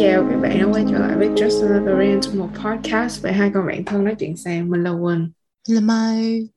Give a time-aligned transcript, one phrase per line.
[0.00, 3.50] chào các bạn đã quay trở lại với Just Another Rant một podcast về hai
[3.54, 5.30] con bạn thân nói chuyện sang mình là Quỳnh
[5.68, 6.48] là Mai.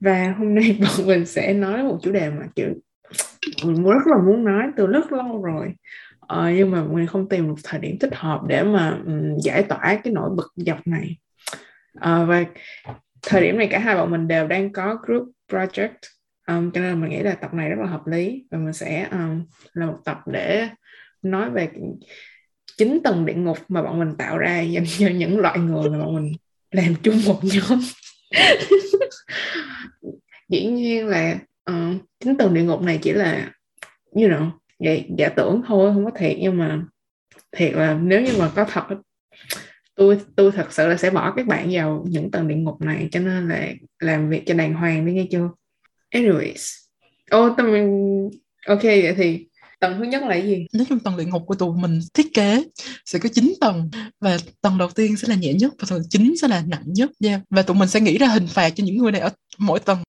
[0.00, 2.68] Và hôm nay bọn mình sẽ nói một chủ đề mà kiểu
[3.64, 5.74] mình rất là muốn nói từ rất lâu rồi.
[6.20, 9.62] Ờ, nhưng mà mình không tìm được thời điểm thích hợp để mà um, giải
[9.62, 11.16] tỏa cái nỗi bực dọc này.
[12.00, 12.44] Ờ, và
[13.22, 15.98] thời điểm này cả hai bọn mình đều đang có group project.
[16.48, 19.08] Um, cho nên mình nghĩ là tập này rất là hợp lý và mình sẽ
[19.10, 20.68] um, là một tập để
[21.22, 21.68] nói về
[22.78, 25.98] chín tầng địa ngục mà bọn mình tạo ra dành cho những loại người mà
[25.98, 26.32] bọn mình
[26.70, 27.80] làm chung một nhóm.
[30.48, 33.52] Dĩ nhiên là ờ, uh, chín tầng địa ngục này chỉ là
[34.14, 36.82] you know giả, giả tưởng thôi không có thiệt nhưng mà
[37.56, 38.84] thiệt là nếu như mà có thật
[39.94, 43.08] tôi tôi thật sự là sẽ bỏ các bạn vào những tầng địa ngục này
[43.12, 45.50] cho nên là làm việc cho đàng hoàng đi nghe chưa?
[46.10, 46.88] Anyways.
[47.30, 47.66] Ô oh, tâm
[48.66, 49.47] ok vậy thì
[49.80, 50.66] tầng thứ nhất là gì?
[50.72, 52.64] Nói chung tầng địa ngục của tụi mình thiết kế
[53.04, 56.36] sẽ có 9 tầng và tầng đầu tiên sẽ là nhẹ nhất và tầng chính
[56.36, 57.40] sẽ là nặng nhất yeah.
[57.50, 59.98] và tụi mình sẽ nghĩ ra hình phạt cho những người này ở mỗi tầng.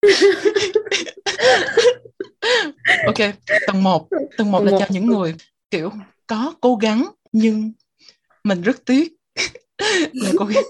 [3.06, 3.18] Ok
[3.66, 5.34] tầng 1 tầng 1 là cho những người
[5.70, 5.90] kiểu
[6.26, 7.72] có cố gắng nhưng
[8.44, 9.12] mình rất tiếc
[10.12, 10.64] là cố gắng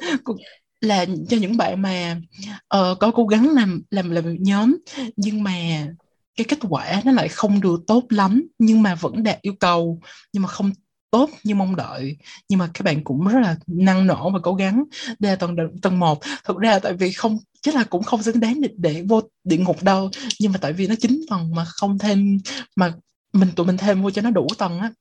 [0.80, 2.20] là cho những bạn mà
[2.76, 4.76] uh, có cố gắng làm làm làm nhóm
[5.16, 5.86] nhưng mà
[6.44, 10.00] cái kết quả nó lại không được tốt lắm nhưng mà vẫn đạt yêu cầu
[10.32, 10.72] nhưng mà không
[11.10, 12.16] tốt như mong đợi.
[12.48, 14.84] Nhưng mà các bạn cũng rất là năng nổ và cố gắng
[15.18, 16.20] đây là tầng tầng một.
[16.44, 19.20] Thực ra là tại vì không chắc là cũng không xứng đáng để, để vô
[19.44, 20.10] địa ngục đâu
[20.40, 22.38] nhưng mà tại vì nó chín tầng mà không thêm
[22.76, 22.92] mà
[23.32, 24.92] mình tụi mình thêm vô cho nó đủ tầng á.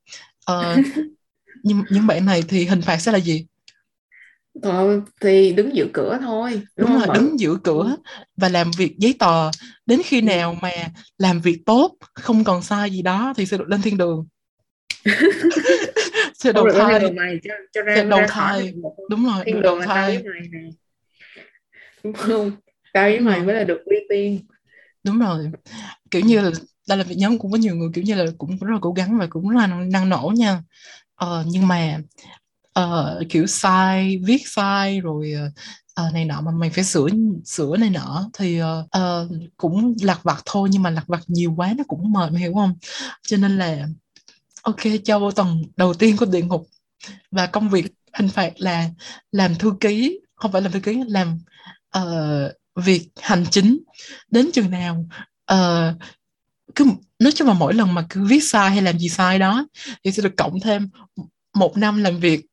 [0.45, 0.77] Ờ,
[1.63, 3.45] nhưng những bạn này thì hình phạt sẽ là gì
[4.61, 7.95] Ờ, thì đứng giữ cửa thôi đúng, đúng rồi đứng giữ cửa
[8.37, 9.51] và làm việc giấy tờ.
[9.85, 10.71] Đến khi nào mà
[11.17, 14.27] làm việc tốt không còn sai gì đó thì sẽ được lên thiên đường.
[16.33, 17.11] Sẽ đầu thai.
[17.11, 18.73] mày cho, cho ra, sẽ đầu thai.
[19.09, 20.71] đúng rồi thiên đường là tao với mày
[22.03, 22.51] đúng không?
[22.93, 24.39] Tao với mày mới là được ưu tiên
[25.03, 25.51] đúng rồi.
[26.11, 26.51] Kiểu như là
[26.89, 28.91] đây là việc nhóm cũng có nhiều người kiểu như là cũng rất là cố
[28.91, 30.63] gắng và cũng rất là năng nổ nha.
[31.15, 31.97] Ờ, nhưng mà
[32.79, 35.33] uh, kiểu sai viết sai rồi
[36.07, 37.07] uh, này nọ mà mình phải sửa
[37.45, 38.29] sửa này nọ.
[38.33, 42.11] Thì uh, uh, cũng lặt vặt thôi nhưng mà lặt vặt nhiều quá nó cũng
[42.11, 42.77] mệt hiểu không?
[43.27, 43.87] Cho nên là
[44.61, 45.31] ok cho vô
[45.75, 46.67] đầu tiên của địa ngục.
[47.31, 48.89] Và công việc hình phạt là
[49.31, 51.39] làm thư ký không phải làm thư ký làm
[51.97, 52.51] uh,
[52.85, 53.79] việc hành chính.
[54.31, 55.05] Đến chừng nào
[55.53, 55.95] uh,
[56.75, 56.85] cứ
[57.19, 59.67] nói chung là mỗi lần mà cứ viết sai hay làm gì sai đó
[60.03, 60.89] thì sẽ được cộng thêm
[61.53, 62.45] một năm làm việc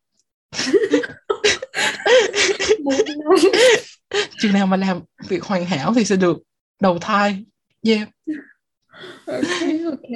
[4.39, 6.39] chừng nào mà làm việc hoàn hảo thì sẽ được
[6.81, 7.45] đầu thai.
[7.83, 8.09] Yeah.
[9.27, 10.11] Ok ok.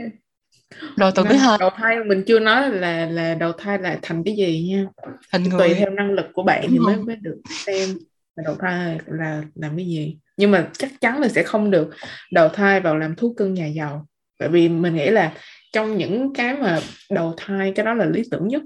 [0.96, 1.58] Rồi tầng thứ hai.
[1.60, 4.86] đầu thai mình chưa nói là là đầu thai là thành cái gì nha.
[5.32, 5.58] Thành người.
[5.58, 7.88] tùy theo năng lực của bạn thì mới mới được xem
[8.36, 10.16] là đầu thai là làm cái gì.
[10.36, 11.90] Nhưng mà chắc chắn là sẽ không được
[12.32, 14.06] đầu thai vào làm thú cưng nhà giàu.
[14.38, 15.32] Bởi vì mình nghĩ là
[15.72, 16.80] trong những cái mà
[17.10, 18.62] đầu thai cái đó là lý tưởng nhất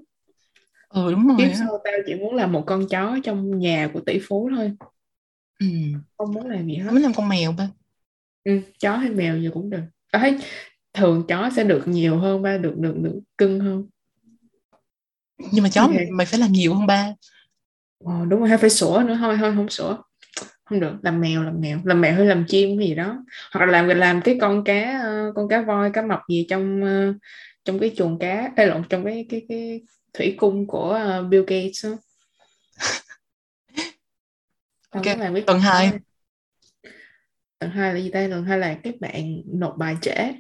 [0.95, 4.01] ừ đúng rồi tiếp sau tao chỉ muốn làm một con chó trong nhà của
[4.01, 4.73] tỷ phú thôi.
[5.61, 5.67] Ừ.
[6.17, 6.91] không muốn làm gì hết.
[6.93, 7.69] Muốn làm con mèo ba.
[8.45, 9.83] Ừ, chó hay mèo gì cũng được.
[10.13, 10.39] Tao thấy
[10.95, 13.87] thường chó sẽ được nhiều hơn ba được được được cưng hơn.
[15.53, 16.07] Nhưng mà chó okay.
[16.11, 17.13] mày phải làm nhiều hơn ba.
[18.05, 19.17] Ờ, đúng rồi hay phải sủa nữa.
[19.21, 19.97] Thôi thôi không sủa.
[20.65, 21.79] Không được làm mèo làm mèo.
[21.85, 23.25] Làm mèo hay làm chim gì đó.
[23.53, 26.83] Hoặc là làm làm cái con cá ờ, con cá voi cá mập gì trong
[26.83, 27.15] ờ,
[27.65, 28.53] trong cái chuồng cá.
[28.57, 29.83] Đây lộn trong cái cái cái
[30.15, 31.97] thủy cung của uh, Bill Gates đó.
[34.91, 35.05] ok
[35.47, 35.93] tầng hai.
[37.59, 40.33] tầng hai là gì đây tầng hai là các bạn nộp bài trễ.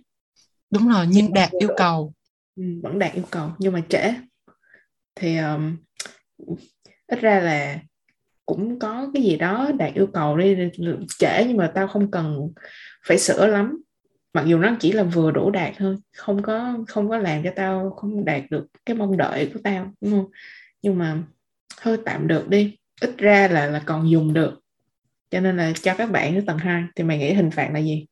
[0.71, 2.13] Đúng rồi nhưng đạt yêu cầu.
[2.57, 4.15] Ừ, vẫn đạt yêu cầu nhưng mà trễ.
[5.15, 5.77] Thì um,
[7.07, 7.81] ít ra là
[8.47, 10.57] cũng có cái gì đó đạt yêu cầu đi
[11.19, 12.53] trễ nhưng mà tao không cần
[13.07, 13.84] phải sửa lắm
[14.35, 17.51] mặc dù nó chỉ là vừa đủ đạt thôi không có không có làm cho
[17.57, 20.31] tao không đạt được cái mong đợi của tao đúng không?
[20.83, 21.19] Nhưng mà
[21.81, 24.61] hơi tạm được đi ít ra là là còn dùng được.
[25.31, 27.79] Cho nên là cho các bạn ở tầng 2 thì mày nghĩ hình phạt là
[27.79, 28.07] gì?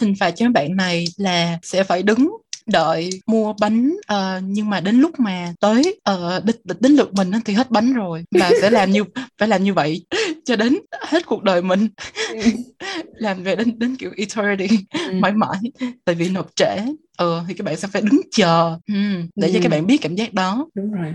[0.00, 2.30] Hình phạt cho các bạn này là sẽ phải đứng
[2.66, 7.14] đợi mua bánh uh, nhưng mà đến lúc mà tới ờ, uh, đến, đến lượt
[7.14, 9.04] mình thì hết bánh rồi và sẽ làm như
[9.38, 10.04] phải làm như vậy
[10.44, 11.88] cho đến hết cuộc đời mình.
[13.14, 14.68] Làm về đến đến kiểu eternity.
[14.92, 15.12] Ừ.
[15.12, 15.58] mãi mãi.
[16.04, 16.76] Tại vì nộp trễ.
[17.16, 18.78] Ờ thì các bạn sẽ phải đứng chờ.
[18.86, 18.94] Ừ,
[19.36, 19.52] để ừ.
[19.54, 20.68] cho các bạn biết cảm giác đó.
[20.74, 21.14] Đúng rồi.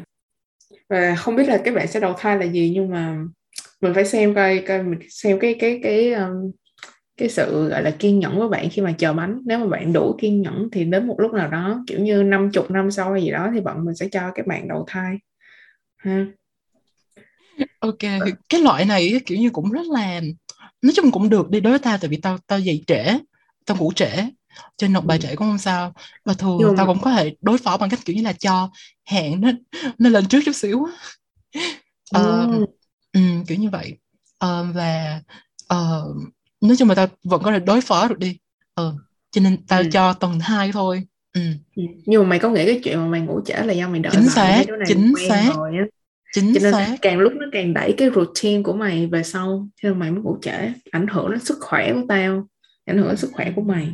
[0.89, 3.17] Và không biết là các bạn sẽ đầu thai là gì nhưng mà
[3.81, 6.51] mình phải xem coi coi mình xem cái cái cái um,
[7.17, 9.93] cái sự gọi là kiên nhẫn với bạn khi mà chờ bánh nếu mà bạn
[9.93, 13.11] đủ kiên nhẫn thì đến một lúc nào đó kiểu như năm chục năm sau
[13.11, 15.15] hay gì đó thì bọn mình sẽ cho các bạn đầu thai.
[15.97, 16.25] Ha
[17.79, 17.97] ok
[18.49, 20.21] cái loại này kiểu như cũng rất là
[20.81, 23.17] nói chung cũng được đi đối với tao tại vì tao tao dậy trễ
[23.65, 24.09] tao ngủ trễ
[24.77, 25.21] trên nộp bài ừ.
[25.21, 25.93] trễ cũng không sao
[26.25, 28.71] và thường tao cũng có thể đối phó bằng cách kiểu như là cho
[29.05, 29.51] hẹn nó
[29.97, 30.87] nó lên trước chút xíu
[32.17, 32.69] uh,
[33.13, 33.93] ừ, kiểu như vậy
[34.45, 35.21] uh, và
[35.73, 36.17] uh,
[36.61, 38.37] nói chung là tao vẫn có thể đối phó được đi
[38.81, 38.93] uh,
[39.31, 39.89] cho nên tao ừ.
[39.91, 41.03] cho tuần hai thôi
[41.33, 41.41] ừ.
[41.75, 41.83] ừ.
[42.05, 44.13] nhưng mà mày có nghĩ cái chuyện mà mày ngủ trễ là do mày đợi
[44.15, 45.85] chính xác chính xác rồi á
[46.41, 46.97] chính cho nên xác.
[47.01, 50.21] càng lúc nó càng đẩy cái routine của mày về sau cho nên mày mới
[50.21, 52.47] ngủ trễ ảnh hưởng đến sức khỏe của tao
[52.85, 53.87] ảnh hưởng đến sức khỏe của mày.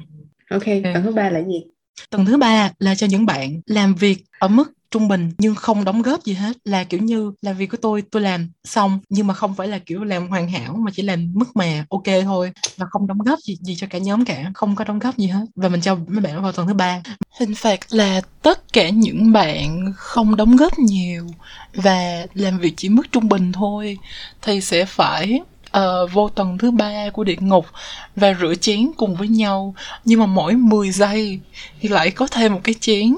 [0.49, 1.63] Ok tầng thứ ba là gì
[2.09, 5.83] tầng thứ ba là cho những bạn làm việc ở mức trung bình nhưng không
[5.83, 9.27] đóng góp gì hết, là kiểu như là việc của tôi tôi làm xong nhưng
[9.27, 12.51] mà không phải là kiểu làm hoàn hảo mà chỉ làm mức mà ok thôi
[12.77, 15.27] và không đóng góp gì gì cho cả nhóm cả, không có đóng góp gì
[15.27, 15.45] hết.
[15.55, 17.01] Và mình cho mấy bạn vào tuần thứ ba.
[17.39, 21.27] Hình phạt là tất cả những bạn không đóng góp nhiều
[21.73, 23.97] và làm việc chỉ mức trung bình thôi
[24.41, 25.41] thì sẽ phải
[25.77, 27.65] uh, vô tầng thứ ba của địa ngục
[28.15, 29.75] và rửa chén cùng với nhau.
[30.05, 31.39] Nhưng mà mỗi 10 giây
[31.81, 33.15] thì lại có thêm một cái chén.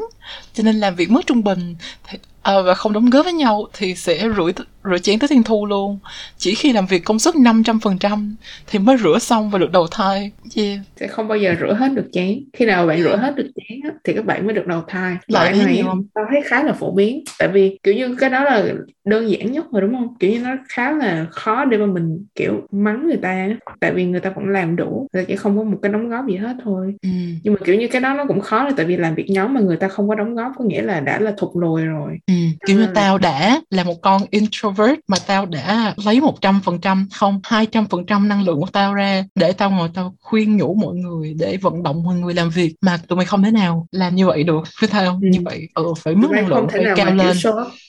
[0.54, 1.76] Cho nên làm việc mất trung bình
[2.08, 4.52] thì, uh, và không đóng góp với nhau thì sẽ rửa
[4.90, 6.00] rửa chén tới thiên thu luôn.
[6.38, 8.34] Chỉ khi làm việc công suất 500%
[8.68, 10.32] thì mới rửa xong và được đầu thai.
[10.56, 10.80] Yeah.
[11.00, 12.44] sẽ không bao giờ rửa hết được chén.
[12.54, 15.16] Khi nào bạn rửa hết được chén á, thì các bạn mới được đầu thai.
[15.28, 16.04] Loại này không?
[16.14, 17.24] tao thấy khá là phổ biến.
[17.40, 18.74] Tại vì kiểu như cái đó là
[19.06, 20.16] đơn giản nhất rồi đúng không?
[20.20, 23.48] Kiểu như nó khá là khó để mà mình kiểu mắng người ta
[23.80, 26.28] tại vì người ta vẫn làm đủ là chỉ không có một cái đóng góp
[26.28, 26.94] gì hết thôi.
[27.02, 27.10] Ừ.
[27.44, 29.54] nhưng mà kiểu như cái đó nó cũng khó là tại vì làm việc nhóm
[29.54, 32.18] mà người ta không có đóng góp có nghĩa là đã là thụt lùi rồi.
[32.28, 32.34] Ừ.
[32.68, 36.62] kiểu như tao đã là một con intro introvert mà tao đã lấy một trăm
[36.64, 39.90] phần trăm không hai trăm phần trăm năng lượng của tao ra để tao ngồi
[39.94, 42.76] tao khuyên nhủ mọi người để vận động mọi người làm việc.
[42.82, 45.20] Mà tụi mày không thể nào làm như vậy được với tao.
[45.22, 45.28] Ừ.
[45.32, 47.38] như vậy ừ, phải mức năng lượng phải cao lên.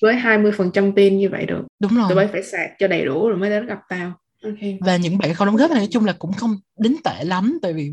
[0.03, 1.63] với hai mươi phần trăm tin như vậy được.
[1.81, 2.07] Đúng rồi.
[2.09, 4.13] Tụi bay phải sạc cho đầy đủ rồi mới đến gặp tao.
[4.43, 4.79] Okay.
[4.81, 7.59] và những bạn không đóng góp này nói chung là cũng không đến tệ lắm
[7.63, 7.93] tại vì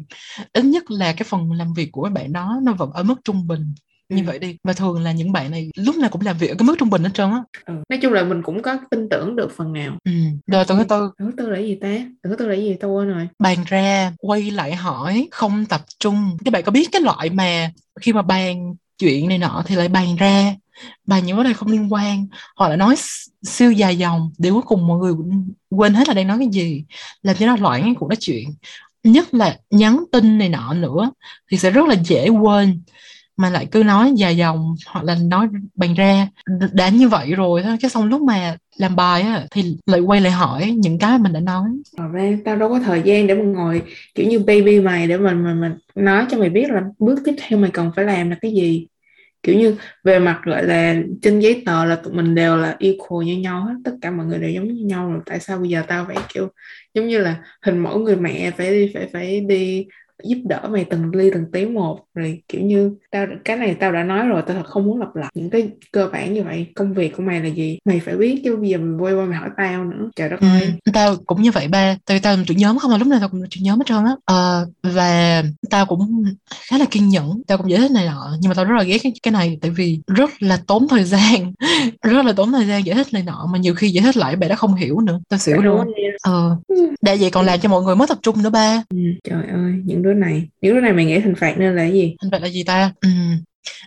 [0.53, 3.47] ít nhất là cái phần làm việc của bạn đó nó vẫn ở mức trung
[3.47, 3.73] bình
[4.15, 4.25] như ừ.
[4.25, 4.57] vậy đi.
[4.63, 6.89] Và thường là những bạn này lúc nào cũng làm việc ở cái mức trung
[6.89, 7.43] bình hết trơn á.
[7.65, 7.73] Ừ.
[7.89, 9.97] nói chung là mình cũng có tin tưởng được phần nào.
[10.05, 10.11] Ừ.
[10.47, 11.87] rồi tuần thứ tư tuần thứ tư là gì ta?
[12.23, 12.75] Tuần thứ tư là gì?
[12.79, 13.27] Tao quên rồi.
[13.39, 16.37] Bàn ra quay lại hỏi không tập trung.
[16.45, 17.71] Các bạn có biết cái loại mà
[18.01, 20.55] khi mà bàn chuyện này nọ thì lại bàn ra
[21.05, 22.27] bàn những vấn đề không liên quan.
[22.55, 22.95] Hoặc là nói
[23.43, 25.13] siêu dài dòng để cuối cùng mọi người
[25.69, 26.83] quên hết là đang nói cái gì.
[27.21, 28.49] Làm cho nó loạn cái cuộc nói chuyện.
[29.03, 31.11] Nhất là nhắn tin này nọ nữa
[31.51, 32.81] thì sẽ rất là dễ quên
[33.37, 36.27] mà lại cứ nói dài dòng hoặc là nói bàn ra.
[36.73, 40.21] Đã như vậy rồi thôi, cái xong lúc mà làm bài á, thì lại quay
[40.21, 41.69] lại hỏi những cái mình đã nói.
[42.13, 43.81] Ra tao đâu có thời gian để mà ngồi
[44.15, 47.35] kiểu như baby mày để mình mình mình nói cho mày biết là bước tiếp
[47.41, 48.87] theo mày cần phải làm là cái gì.
[49.43, 53.25] Kiểu như về mặt gọi là trên giấy tờ là tụi mình đều là equal
[53.25, 55.21] như nhau hết, tất cả mọi người đều giống như nhau rồi.
[55.25, 56.47] Tại sao bây giờ tao phải kiểu
[56.93, 59.85] giống như là hình mẫu người mẹ phải đi, phải phải đi
[60.23, 61.99] giúp đỡ mày từng ly từng tí một.
[62.15, 65.15] Rồi kiểu như tao cái này tao đã nói rồi tao thật không muốn lặp
[65.15, 66.67] lại những cái cơ bản như vậy.
[66.75, 67.79] Công việc của mày là gì?
[67.85, 70.09] Mày phải biết chứ bây giờ mày quay qua mày hỏi tao nữa.
[70.15, 70.73] Trời đất ừ, ơi.
[70.93, 71.95] tao cũng như vậy ba.
[72.05, 74.15] Tao tao tụi nhóm không mà lúc nào tao cũng tụi nhóm hết trơn á.
[74.25, 76.23] Ờ, và tao cũng
[76.69, 77.41] khá là kiên nhẫn.
[77.47, 79.57] Tao cũng giải thích này nọ nhưng mà tao rất là ghét cái, cái này
[79.61, 81.53] tại vì rất là tốn thời gian.
[82.01, 84.35] Rất là tốn thời gian giải thích này nọ mà nhiều khi giải thích lại
[84.35, 85.19] bạn đã không hiểu nữa.
[85.29, 85.87] Tao xỉu luôn.
[86.23, 86.55] ờ
[87.01, 88.83] đã vậy còn làm cho mọi người mất tập trung nữa ba.
[88.89, 90.49] Ừ, trời ơi những đứa này.
[90.61, 92.15] Những đứa này mày nghĩ hình phạt nên là gì?
[92.21, 92.91] Hình phạt là gì ta?
[93.01, 93.09] Ừ.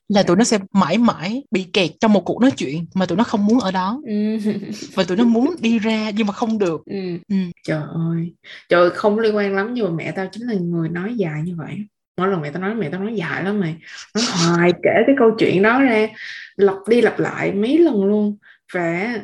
[0.08, 3.18] là tụi nó sẽ mãi mãi bị kẹt trong một cuộc nói chuyện mà tụi
[3.18, 4.00] nó không muốn ở đó.
[4.06, 4.38] Ừ.
[4.94, 6.82] và tụi nó muốn đi ra nhưng mà không được.
[6.86, 7.18] Ừ.
[7.28, 7.36] Ừ.
[7.64, 8.34] trời ơi.
[8.68, 11.54] Trời không liên quan lắm nhưng mà mẹ tao chính là người nói dài như
[11.56, 11.76] vậy.
[12.16, 13.76] Mỗi lần mẹ tao nói mẹ tao nói dài lắm mày.
[14.14, 16.08] Nói hoài kể cái câu chuyện đó ra
[16.56, 18.36] lặp đi lặp lại mấy lần luôn.
[18.74, 19.14] Và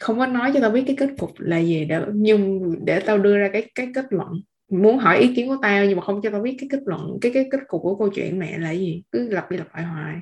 [0.00, 3.18] không có nói cho tao biết cái kết cục là gì để nhưng để tao
[3.18, 4.28] đưa ra cái cái kết luận
[4.72, 7.18] muốn hỏi ý kiến của tao nhưng mà không cho tao biết cái kết luận
[7.20, 9.02] cái cái kết cục của câu chuyện mẹ là gì.
[9.12, 10.16] Cứ lặp đi lặp lại hoài.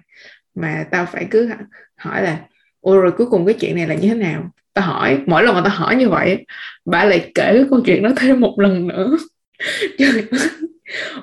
[0.54, 1.50] Mà tao phải cứ
[1.96, 2.40] hỏi là
[2.80, 4.50] ôi rồi cuối cùng cái chuyện này là như thế nào?
[4.74, 6.46] Tao hỏi mỗi lần mà tao hỏi như vậy
[6.84, 9.16] bà lại kể cái câu chuyện đó thêm một lần nữa.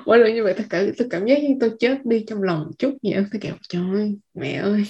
[0.06, 2.58] Mỗi lần như vậy tao cảm tao cảm giác như tao chết đi trong lòng
[2.58, 4.84] một chút vậy tao kêu trời mẹ ơi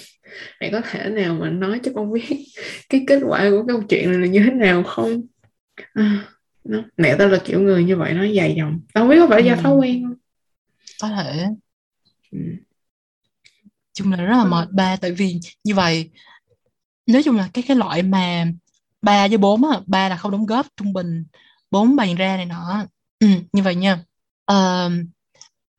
[0.61, 2.45] mẹ có thể nào mà nói cho con biết
[2.89, 5.21] cái kết quả của câu chuyện này là như thế nào không?
[5.93, 6.25] À,
[6.69, 8.79] nó mẹ tao là kiểu người như vậy nó dài dòng.
[8.93, 9.59] Tao không biết có phải do ừ.
[9.63, 10.15] thói quen không.
[11.01, 11.47] Có thể.
[12.31, 12.39] Ừ.
[13.93, 16.09] chung là rất là mệt ba tại vì như vậy
[17.07, 18.45] nói chung là cái cái loại mà
[19.01, 21.25] ba với bốn á ba là không đóng góp trung bình
[21.71, 22.85] bốn bày ra này nọ.
[23.19, 24.03] Ừ, như vậy nha.
[24.51, 24.91] Uh,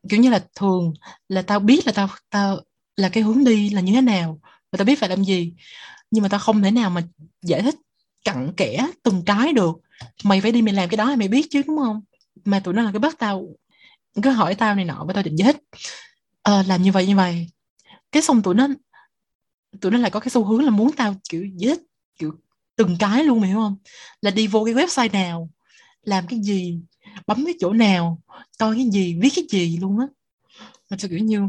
[0.09, 0.93] kiểu như là thường
[1.27, 2.59] là tao biết là tao tao
[2.95, 4.39] là cái hướng đi là như thế nào
[4.71, 5.53] và tao biết phải làm gì
[6.11, 7.01] nhưng mà tao không thể nào mà
[7.41, 7.75] giải thích
[8.25, 9.75] cặn kẽ từng cái được
[10.23, 12.01] mày phải đi mày làm cái đó, mày biết chứ, đúng không?
[12.45, 13.47] Mà tụi nó là cái bắt tao,
[14.23, 15.61] cứ hỏi tao này nọ và tao định giải thích.
[16.41, 17.47] Ờ, làm như vậy như vậy.
[18.11, 18.67] Cái xong tụi nó
[19.81, 21.83] tụi nó lại có cái xu hướng là muốn tao, kiểu, giải thích,
[22.19, 22.33] kiểu,
[22.75, 23.77] từng cái luôn, mày hiểu không?
[24.21, 25.49] Là đi vô cái website nào,
[26.03, 26.79] làm cái gì,
[27.27, 28.21] bấm cái chỗ nào,
[28.59, 30.05] coi cái gì, viết cái gì luôn á.
[30.89, 31.47] Mà tao kiểu như,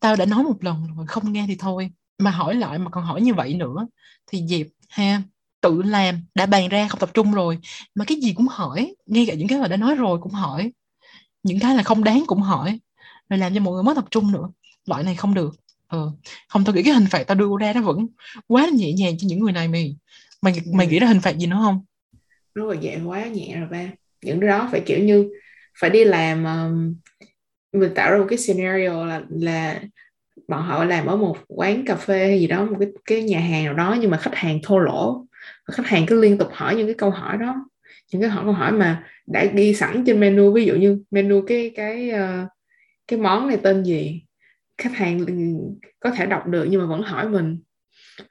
[0.00, 1.90] tao đã nói một lần rồi, không nghe thì thôi.
[2.18, 3.86] Mà hỏi lại, mà còn hỏi như vậy nữa,
[4.26, 5.22] thì dẹp ha
[5.60, 7.58] tự làm đã bàn ra không tập trung rồi.
[7.94, 10.72] Mà cái gì cũng hỏi ngay cả những cái mà đã nói rồi cũng hỏi.
[11.42, 12.80] Những cái là không đáng cũng hỏi.
[13.28, 14.50] Rồi làm cho mọi người mất tập trung nữa.
[14.86, 15.54] Loại này không được.
[15.86, 16.10] Ờ
[16.48, 18.06] không tao nghĩ cái hình phạt tao đưa ra nó vẫn
[18.46, 19.96] quá nhẹ nhàng cho những người này mày
[20.42, 21.84] mày mày nghĩ ra hình phạt gì nữa không?
[22.54, 23.90] Nó là dễ quá nhẹ rồi ba.
[24.22, 25.30] Những đó phải kiểu như
[25.80, 26.94] phải đi làm um,
[27.72, 29.80] mình tạo ra một cái scenario là là
[30.48, 33.40] bọn họ làm ở một quán cà phê hay gì đó một cái cái nhà
[33.40, 35.26] hàng nào đó nhưng mà khách hàng thô lỗ
[35.70, 37.64] khách hàng cứ liên tục hỏi những cái câu hỏi đó
[38.12, 41.42] những cái hỏi câu hỏi mà đã ghi sẵn trên menu ví dụ như menu
[41.46, 42.48] cái cái uh,
[43.08, 44.22] cái món này tên gì
[44.78, 45.26] khách hàng
[46.00, 47.58] có thể đọc được nhưng mà vẫn hỏi mình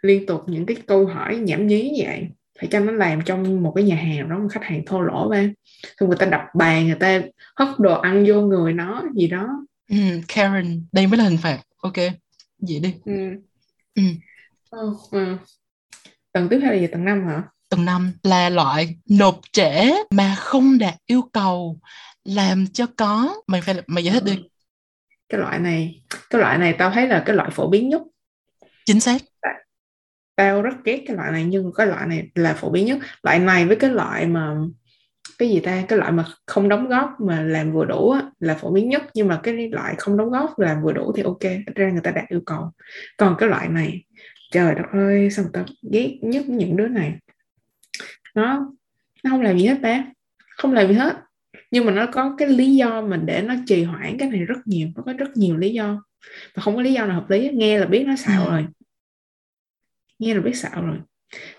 [0.01, 2.27] liên tục những cái câu hỏi nhảm nhí vậy
[2.59, 5.29] phải cho nó làm trong một cái nhà hàng đó mà khách hàng thô lỗ
[5.29, 5.43] ba
[5.99, 7.21] xong người ta đập bàn người ta
[7.55, 9.47] hất đồ ăn vô người nó gì đó
[9.89, 9.95] ừ,
[10.27, 11.95] Karen đây mới là hình phạt ok
[12.57, 13.13] vậy đi ừ.
[13.95, 14.03] Ừ.
[14.71, 14.93] Ừ.
[15.11, 15.35] Ừ.
[16.31, 17.43] tầng tiếp theo là gì tầng 5 hả?
[17.69, 21.79] Tầng 5 là loại nộp trễ mà không đạt yêu cầu
[22.23, 23.41] làm cho có.
[23.47, 24.43] Mày phải mày giải thích đi.
[25.29, 28.01] Cái loại này cái loại này tao thấy là cái loại phổ biến nhất.
[28.85, 29.21] Chính xác.
[30.35, 32.97] Tao rất ghét cái loại này nhưng cái loại này là phổ biến nhất.
[33.23, 34.55] Loại này với cái loại mà
[35.37, 35.83] cái gì ta?
[35.87, 39.03] Cái loại mà không đóng góp mà làm vừa đủ á, là phổ biến nhất.
[39.13, 41.41] Nhưng mà cái loại không đóng góp làm vừa đủ thì ok
[41.75, 42.71] ra người ta đạt yêu cầu.
[43.17, 44.03] Còn cái loại này
[44.51, 47.13] trời đất ơi sao người ta ghét nhất những đứa này?
[48.35, 48.71] Nó
[49.23, 50.03] nó không làm gì hết ba
[50.59, 51.15] không làm gì hết.
[51.71, 54.57] Nhưng mà nó có cái lý do mình để nó trì hoãn cái này rất
[54.65, 56.03] nhiều nó có rất nhiều lý do.
[56.55, 58.51] Mà không có lý do nào hợp lý nghe là biết nó xạo ừ.
[58.51, 58.65] rồi.
[60.19, 60.97] Nghe là biết xạo rồi.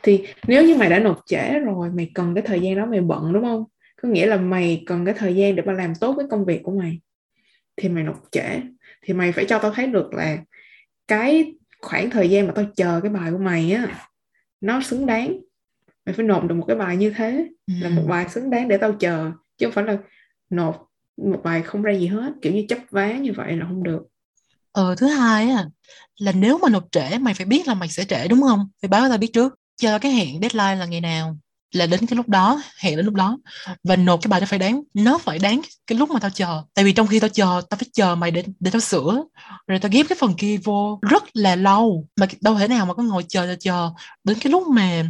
[0.02, 3.00] Thì nếu như mày đã nộp trễ rồi mày cần cái thời gian đó mày
[3.00, 3.64] bận đúng không?
[4.02, 6.60] Có nghĩa là mày cần cái thời gian để mà làm tốt cái công việc
[6.62, 7.00] của mày.
[7.76, 8.60] Thì mày nộp trễ.
[9.02, 10.38] Thì mày phải cho tao thấy được là
[11.08, 14.06] cái khoảng thời gian mà tao chờ cái bài của mày á
[14.60, 15.40] nó xứng đáng.
[16.06, 17.74] Mày phải nộp được một cái bài như thế ừ.
[17.80, 19.98] là một bài xứng đáng để tao chờ chứ không phải là
[20.50, 23.82] nộp một bài không ra gì hết kiểu như chấp vá như vậy là không
[23.82, 24.02] được.
[24.72, 25.64] Ờ thứ hai á
[26.16, 28.68] là nếu mà nộp trễ mày phải biết là mày sẽ trễ đúng không?
[28.82, 31.36] Phải báo tao biết trước cho cái hẹn deadline là ngày nào
[31.72, 33.38] là đến cái lúc đó, hẹn đến lúc đó.
[33.84, 36.62] Và nộp cái bài nó phải đáng, nó phải đáng cái lúc mà tao chờ.
[36.74, 39.22] Tại vì trong khi tao chờ, tao phải chờ mày để để tao sửa.
[39.66, 40.98] Rồi tao ghép cái phần kia vô.
[41.02, 42.06] Rất là lâu.
[42.16, 43.90] Mà đâu thể nào mà có ngồi chờ chờ chờ
[44.24, 45.02] đến cái lúc mà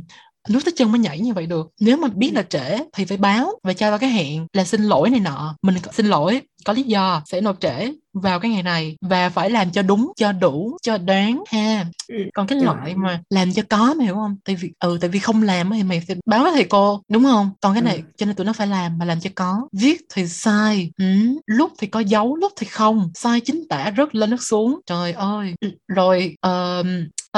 [0.48, 1.70] nước tới chân mới nhảy như vậy được.
[1.80, 4.82] Nếu mà biết là trễ thì phải báo và cho tao cái hẹn là xin
[4.82, 5.54] lỗi này nọ.
[5.62, 9.50] Mình xin lỗi có lý do sẽ nộp trễ vào cái ngày này và phải
[9.50, 11.86] làm cho đúng cho đủ cho đáng ha.
[12.08, 12.16] Ừ.
[12.34, 14.36] còn cái loại mà làm cho có mày hiểu không?
[14.44, 17.24] Tại vì ừ tại vì không làm thì mày phải báo với thầy cô đúng
[17.24, 17.50] không?
[17.60, 18.02] Còn cái này ừ.
[18.16, 19.68] cho nên tụi nó phải làm mà làm cho có.
[19.72, 21.04] Viết thì sai ừ.
[21.46, 23.10] lúc thì có dấu lúc thì không.
[23.14, 24.80] Sai chính tả rất lên rất xuống.
[24.86, 25.54] Trời ơi.
[25.88, 26.86] Rồi uh,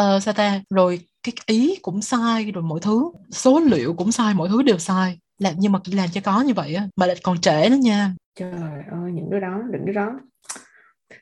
[0.01, 0.61] uh, sao ta?
[0.71, 4.79] Rồi cái ý cũng sai rồi mọi thứ số liệu cũng sai mọi thứ đều
[4.79, 5.19] sai.
[5.39, 8.15] Làm nhưng mà làm cho có như vậy á mà lại còn trễ nữa nha.
[8.35, 8.53] Trời
[8.91, 10.21] ơi những đứa đó đừng đứa đó.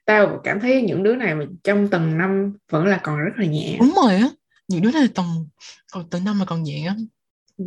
[0.05, 3.47] Tao cảm thấy những đứa này mà trong tầng năm vẫn là còn rất là
[3.47, 3.77] nhẹ.
[3.81, 4.29] Đúng rồi á
[4.71, 5.49] những đứa này tầng
[5.93, 6.95] còn tầng năm mà còn nhẹ
[7.59, 7.65] ừ.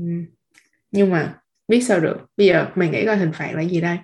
[0.91, 3.97] nhưng mà biết sao được bây giờ mày nghĩ coi hình phạt là gì đây?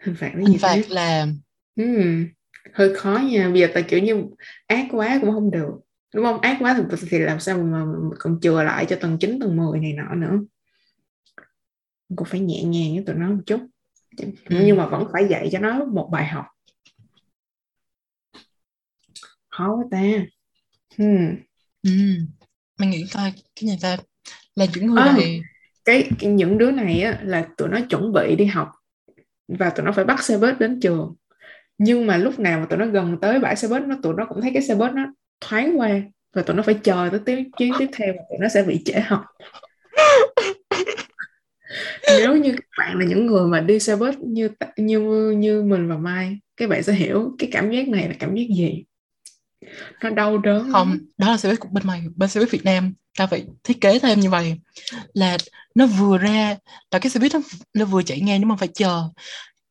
[0.00, 0.82] Hình phạt là gì hình phạt thế?
[0.88, 1.26] là
[1.76, 1.84] ừ
[2.72, 4.24] hơi khó nha bây giờ tại kiểu như
[4.66, 5.70] ác quá cũng không được.
[6.14, 6.40] Đúng không?
[6.40, 7.84] Ác quá thì, thì làm sao mà
[8.18, 10.38] còn chừa lại cho tầng 9, tầng 10 này nọ nữa.
[12.16, 13.60] Cũng phải nhẹ nhàng với tụi nó một chút.
[14.18, 14.26] Ừ.
[14.48, 16.44] nhưng mà vẫn phải dạy cho nó một bài học.
[19.48, 19.98] Khó quá ta.
[20.98, 21.36] Hmm.
[21.82, 21.90] ừ.
[22.78, 23.96] mình nghĩ coi cái này ta
[24.54, 25.42] là những người à, này
[25.84, 28.72] cái, cái những đứa này á, là tụi nó chuẩn bị đi học
[29.48, 31.14] và tụi nó phải bắt xe bus đến trường
[31.78, 34.26] nhưng mà lúc nào mà tụi nó gần tới bãi xe bus nó tụi nó
[34.26, 35.06] cũng thấy cái xe bus nó
[35.40, 35.90] thoáng qua
[36.34, 38.82] và tụi nó phải chờ tới tiếng chuyến tiếp theo và tụi nó sẽ bị
[38.84, 39.24] trễ học
[42.08, 45.88] nếu như các bạn là những người mà đi xe bus như như như mình
[45.88, 48.84] và Mai các bạn sẽ hiểu cái cảm giác này là cảm giác gì.
[50.02, 52.64] Nó đau đớn không đó là xe buýt của bên mày bên xe buýt Việt
[52.64, 52.94] Nam.
[53.18, 54.54] Ta phải thiết kế thêm như vậy
[55.12, 55.36] là
[55.74, 56.56] nó vừa ra
[56.90, 57.40] là cái xe buýt nó,
[57.74, 59.02] nó vừa chạy ngang nhưng mà phải chờ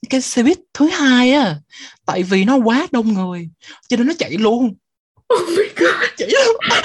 [0.10, 1.56] cái xe buýt thứ hai á
[2.06, 3.50] tại vì nó quá đông người
[3.90, 4.76] cho nên nó chạy luôn.
[5.34, 6.10] Oh my god.
[6.18, 6.56] chạy luôn.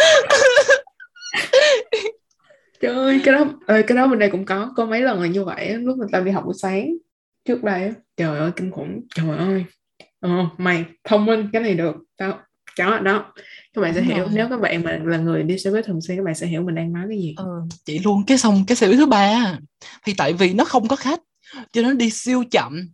[2.81, 5.27] Trời ơi cái đó ơi cái đó bên đây cũng có có mấy lần là
[5.29, 6.91] như vậy lúc mà tao đi học buổi sáng
[7.45, 9.65] trước đây trời ơi kinh khủng trời ơi.
[10.21, 11.97] Ờ, mày thông minh cái này được.
[12.17, 12.39] Tao
[12.79, 13.33] đó đó.
[13.75, 14.29] Các bạn sẽ Đúng hiểu rồi.
[14.35, 16.63] nếu các bạn mà là người đi xe buýt thường xuyên các bạn sẽ hiểu
[16.63, 17.35] mình đang nói cái gì.
[17.37, 17.45] Ờ,
[17.85, 19.59] chạy luôn cái xong cái xe buýt thứ ba
[20.05, 21.21] thì tại vì nó không có khách
[21.73, 22.89] cho nên đi siêu chậm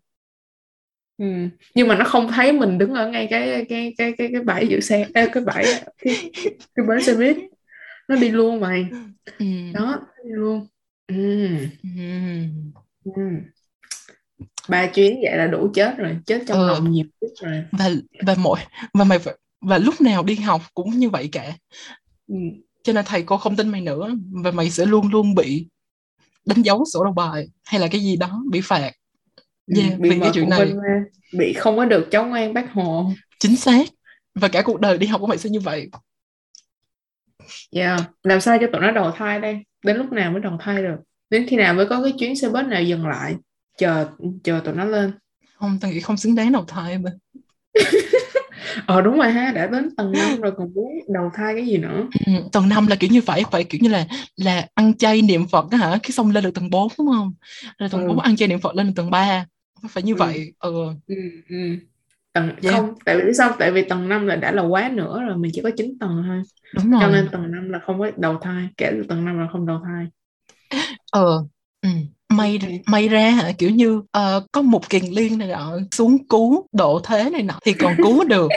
[1.19, 1.25] ừ.
[1.75, 4.67] nhưng mà nó không thấy mình đứng ở ngay cái cái cái cái cái bãi
[4.67, 5.65] giữ xe ê, cái bãi
[5.99, 6.31] cái,
[6.75, 7.37] cái bến xe buýt
[8.09, 8.87] nó đi luôn mày
[9.39, 9.47] ừ.
[9.75, 10.67] đó đi luôn
[11.09, 11.49] ừ.
[11.83, 11.91] Ừ.
[13.05, 13.23] Ừ.
[14.69, 16.67] ba chuyến vậy là đủ chết rồi chết trong Ờ.
[16.69, 17.91] lòng nhiều chút rồi và
[18.27, 18.61] và mỗi
[18.95, 19.19] và mày
[19.61, 21.53] và lúc nào đi học cũng như vậy cả
[22.29, 22.35] ừ.
[22.83, 24.11] cho nên thầy cô không tin mày nữa
[24.45, 25.67] và mày sẽ luôn luôn bị
[26.47, 28.98] đánh dấu sổ đầu bài hay là cái gì đó bị phạt Ừ,
[29.77, 30.67] Yeah, bị vì cái chuyện này.
[30.67, 31.03] ra,
[31.39, 33.11] bị không có được cháu ngoan bác hồ.
[33.41, 33.89] Chính xác.
[34.35, 35.89] Và cả cuộc đời đi học của mày sẽ như vậy.
[37.71, 38.01] Yeah.
[38.23, 39.59] làm sao cho tụi nó đầu thai đây?
[39.85, 40.97] Đến lúc nào mới đầu thai được?
[41.31, 43.35] Đến khi nào mới có cái chuyến xe bus nào dừng lại?
[43.79, 44.07] Chờ
[44.45, 45.13] chờ tụi nó lên.
[45.55, 47.11] Không tao nghĩ không xứng đáng đầu thai mà
[48.87, 51.77] ờ đúng rồi ha đã đến tầng năm rồi còn muốn đầu thai cái gì
[51.79, 52.09] nữa?
[52.27, 54.07] Ừ, tầng năm là kiểu như phải phải kiểu như là
[54.37, 55.99] là ăn chay niệm phật á hả?
[56.03, 57.35] Cái xong lên được tầng 4 đúng không?
[57.79, 58.09] Là tầng Ừ.
[58.09, 59.47] 4 ăn chay niệm phật lên được tầng 3
[59.91, 60.21] phải như Ừ.
[60.21, 60.71] vậy ừ.
[61.07, 61.15] ừ,
[61.49, 61.57] ừ.
[62.33, 62.75] tầng Yeah.
[62.75, 65.51] không tại vì sao tại vì tầng 5 là đã là quá nữa rồi mình
[65.55, 66.43] chỉ có 9 tầng thôi
[66.73, 69.39] đúng cho rồi nên tầng 5 là không có đầu thai kể từ tầng 5
[69.41, 70.07] là không đầu thai
[71.13, 71.45] ờ
[71.83, 71.89] ừ.
[72.29, 76.67] May may ra hả kiểu như ờ, có một kiền liên này nọ xuống cứu
[76.73, 78.49] độ thế này nọ thì còn cứu được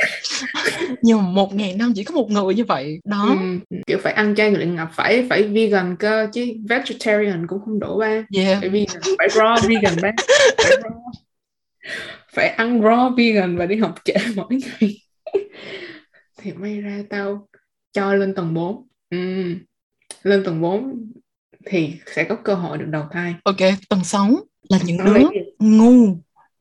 [1.02, 3.38] nhưng mà một ngàn năm chỉ có một người như vậy đó
[3.70, 3.78] ừ.
[3.88, 7.98] kiểu phải ăn chay luyện ngập phải phải vegan cơ chứ vegetarian cũng không đủ
[8.00, 10.12] ba yeah phải vegan phải raw vegan ba
[10.58, 11.12] phải, raw.
[12.34, 14.98] phải ăn raw vegan và đi học trễ mỗi ngày
[16.38, 17.48] thì may ra tao
[17.94, 19.18] cho lên tầng 4 ừ.
[20.24, 21.12] lên tầng 4
[21.70, 23.36] thì sẽ có cơ hội được đầu thai.
[23.44, 23.58] Ok
[23.90, 24.38] tầng 6
[24.70, 25.28] là những Nó đứa
[25.60, 26.16] ngu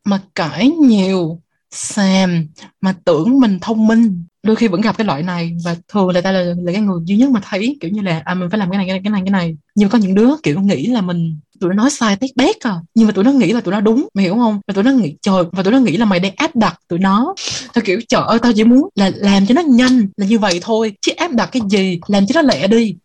[0.05, 2.47] mà cãi nhiều xàm
[2.81, 4.25] mà tưởng mình thông minh.
[4.43, 7.01] Đôi khi vẫn gặp cái loại này và thường là ta là, là cái người
[7.05, 9.01] duy nhất mà thấy kiểu như là à mình phải làm cái này cái này
[9.05, 9.57] cái này cái này.
[9.75, 12.61] Nhưng mà có những đứa kiểu nghĩ là mình tụi nó nói sai tét bét
[12.61, 12.75] à.
[12.95, 14.61] Nhưng mà tụi nó nghĩ là tụi nó đúng mày hiểu không?
[14.67, 16.99] Và tụi nó nghĩ trời và tụi nó nghĩ là mày đang áp đặt tụi
[16.99, 17.35] nó.
[17.75, 20.59] Tao kiểu trời ơi tao chỉ muốn là làm cho nó nhanh là như vậy
[20.63, 20.93] thôi.
[21.01, 22.97] Chứ áp đặt cái gì làm cho nó lẹ đi.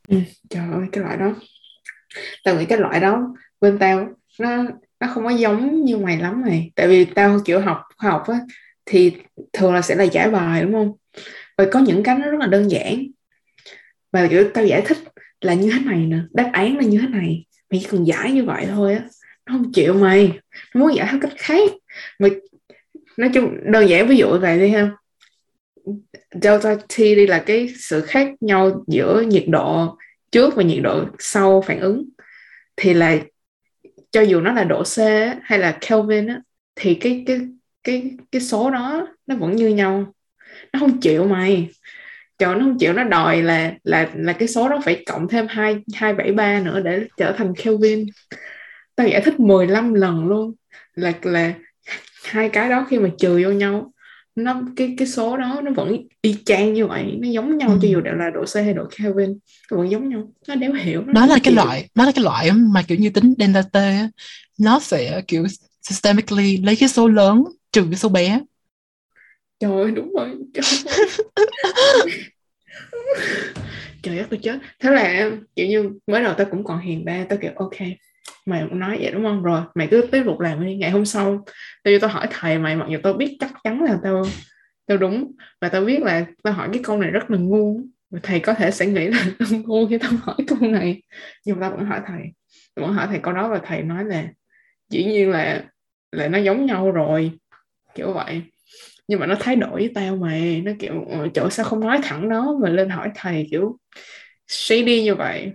[0.50, 1.34] Trời ơi cái loại đó
[2.44, 4.64] tao nghĩ cái loại đó bên tao nó
[5.00, 8.24] nó không có giống như mày lắm này tại vì tao kiểu học khoa học
[8.28, 8.40] á,
[8.86, 9.14] thì
[9.54, 10.94] thường là sẽ là giải bài, đúng không?
[11.58, 13.06] Và có những cái nó rất là đơn giản.
[14.12, 14.98] Và kiểu tao giải thích
[15.42, 17.46] là như thế này nè, đáp án là như thế này.
[17.72, 19.04] Mày chỉ cần giải như vậy thôi á,
[19.46, 20.40] nó không chịu mày.
[20.76, 21.72] Nó muốn giải theo cách khác.
[22.20, 22.32] Mày
[23.18, 24.92] nói chung đơn giản ví dụ vậy đi ha.
[26.42, 29.98] Delta t đi là cái sự khác nhau giữa nhiệt độ
[30.36, 32.10] trước và nhiệt độ sau phản ứng.
[32.76, 33.18] Thì là
[34.12, 34.98] cho dù nó là độ C
[35.44, 36.42] hay là Kelvin á,
[36.76, 37.42] thì cái cái
[37.84, 40.14] cái cái số đó nó vẫn như nhau.
[40.74, 41.70] Nó không chịu mày.
[42.38, 45.48] Trời nó không chịu nó đòi là là là cái số đó phải cộng thêm
[45.50, 48.06] hai hai bảy ba nữa để trở thành Kelvin.
[48.96, 50.54] Tao giải thích 15 lần luôn.
[50.94, 51.54] Là là
[52.24, 53.92] hai cái đó khi mà trừ vô nhau
[54.36, 57.80] nó cái cái số đó nó vẫn y chang như vậy nó giống nhau Ừ.
[57.82, 59.40] cho dù đều là độ C hay độ Kelvin
[59.72, 61.54] nó vẫn giống nhau nó đéo hiểu nó đó là cái chịu.
[61.54, 64.10] loại đó là cái loại mà kiểu như tính delta t á,
[64.60, 65.46] nó sẽ kiểu
[65.82, 68.40] systemically lấy cái số lớn trừ cái số bé
[69.60, 71.06] trời ơi đúng rồi trời ơi.
[74.04, 77.26] trời ơi tôi chết thế là kiểu như mới đầu tao cũng còn hiền ba
[77.30, 77.76] tao kiểu ok
[78.46, 79.44] mày cũng nói vậy đúng không?
[79.44, 80.76] Rồi mày cứ tiếp tục làm đi.
[80.76, 81.46] Ngày hôm sau
[81.84, 84.24] tao vô tao hỏi thầy mày mặc dù tao biết chắc chắn là tao
[84.88, 87.82] tao đúng và tao biết là tao hỏi cái câu này rất là ngu.
[88.12, 91.04] Và thầy có thể sẽ nghĩ là tao ngu khi tao hỏi câu này.
[91.46, 92.22] Nhưng mà tao vẫn hỏi thầy.
[92.76, 94.28] Tao vẫn hỏi thầy câu đó và thầy nói là
[94.90, 95.64] dĩ nhiên là
[96.12, 97.32] là nó giống nhau rồi.
[97.96, 98.44] Kiểu vậy.
[99.08, 102.00] Nhưng mà nó thái độ với tao mày nó kiểu "Ờ, chỗ sao không nói
[102.04, 103.78] thẳng đó mà lên hỏi thầy kiểu
[104.48, 105.52] shady như vậy.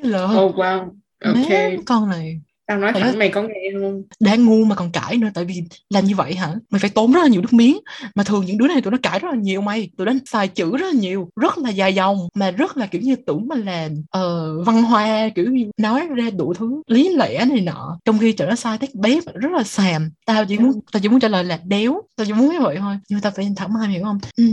[0.00, 1.34] Lỡ oh wow ok.
[1.34, 2.40] má con này.
[2.70, 4.02] Tao nói thẳng mày có nghe không?
[4.20, 6.54] Đáng ngu mà còn cãi nữa tại vì làm như vậy hả?
[6.70, 7.78] Mày phải tốn rất là nhiều nước miếng.
[8.14, 9.90] Mà thường những đứa này tụi nó cãi rất là nhiều mày.
[9.96, 13.00] Tụi nó xài chữ rất là nhiều rất là dài dòng mà rất là kiểu
[13.00, 17.44] như tưởng mình là ờ, văn hoa kiểu như nói ra đủ thứ lý lẽ
[17.44, 17.98] này nọ.
[18.04, 20.10] Trong khi tụi nó sai tách bếp rất là xàm.
[20.26, 22.00] Tao chỉ muốn tao chỉ muốn trả lời là đéo.
[22.16, 22.96] Tao chỉ muốn như vậy thôi.
[23.08, 24.18] Nhưng mà tao phải thẳng mai hiểu không?
[24.36, 24.44] Ừ,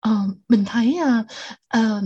[0.00, 0.16] ờ,
[0.48, 1.24] mình thấy ờ,
[1.68, 2.02] ờ,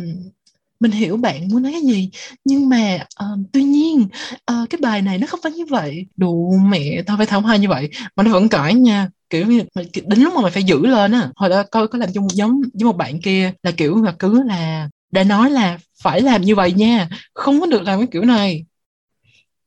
[0.81, 2.11] mình hiểu bạn muốn nói cái gì
[2.45, 4.09] nhưng mà uh, tuy nhiên
[4.53, 6.07] uh, cái bài này nó không phải như vậy.
[6.17, 7.89] Đủ mẹ tao phải thảo hoa như vậy.
[8.17, 9.63] Mà nó vẫn cãi nha kiểu như
[10.07, 12.35] đến lúc mà mày phải giữ lên á hồi đó coi có làm chung một
[12.35, 16.43] giống với một bạn kia là kiểu là cứ là đã nói là phải làm
[16.43, 18.65] như vậy nha không có được làm cái kiểu này.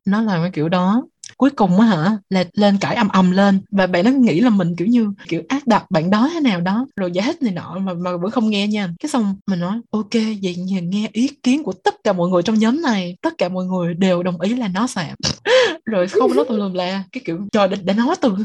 [0.05, 1.03] Nó làm cái kiểu đó
[1.39, 3.61] cuối cùng á hả là lên cãi ầm ầm lên.
[3.71, 6.61] Và bạn nó nghĩ là mình kiểu như kiểu ác độc bạn đó thế nào
[6.61, 8.87] đó rồi giải thích này nọ mà mà vẫn không nghe nha.
[8.99, 12.43] Cái xong mình nói ok vậy nhà nghe ý kiến của tất cả mọi người
[12.43, 13.17] trong nhóm này.
[13.21, 15.15] Tất cả mọi người đều đồng ý là nó sạm
[15.85, 18.35] rồi không nó tùm lum là cái kiểu trời đã, đã nói từ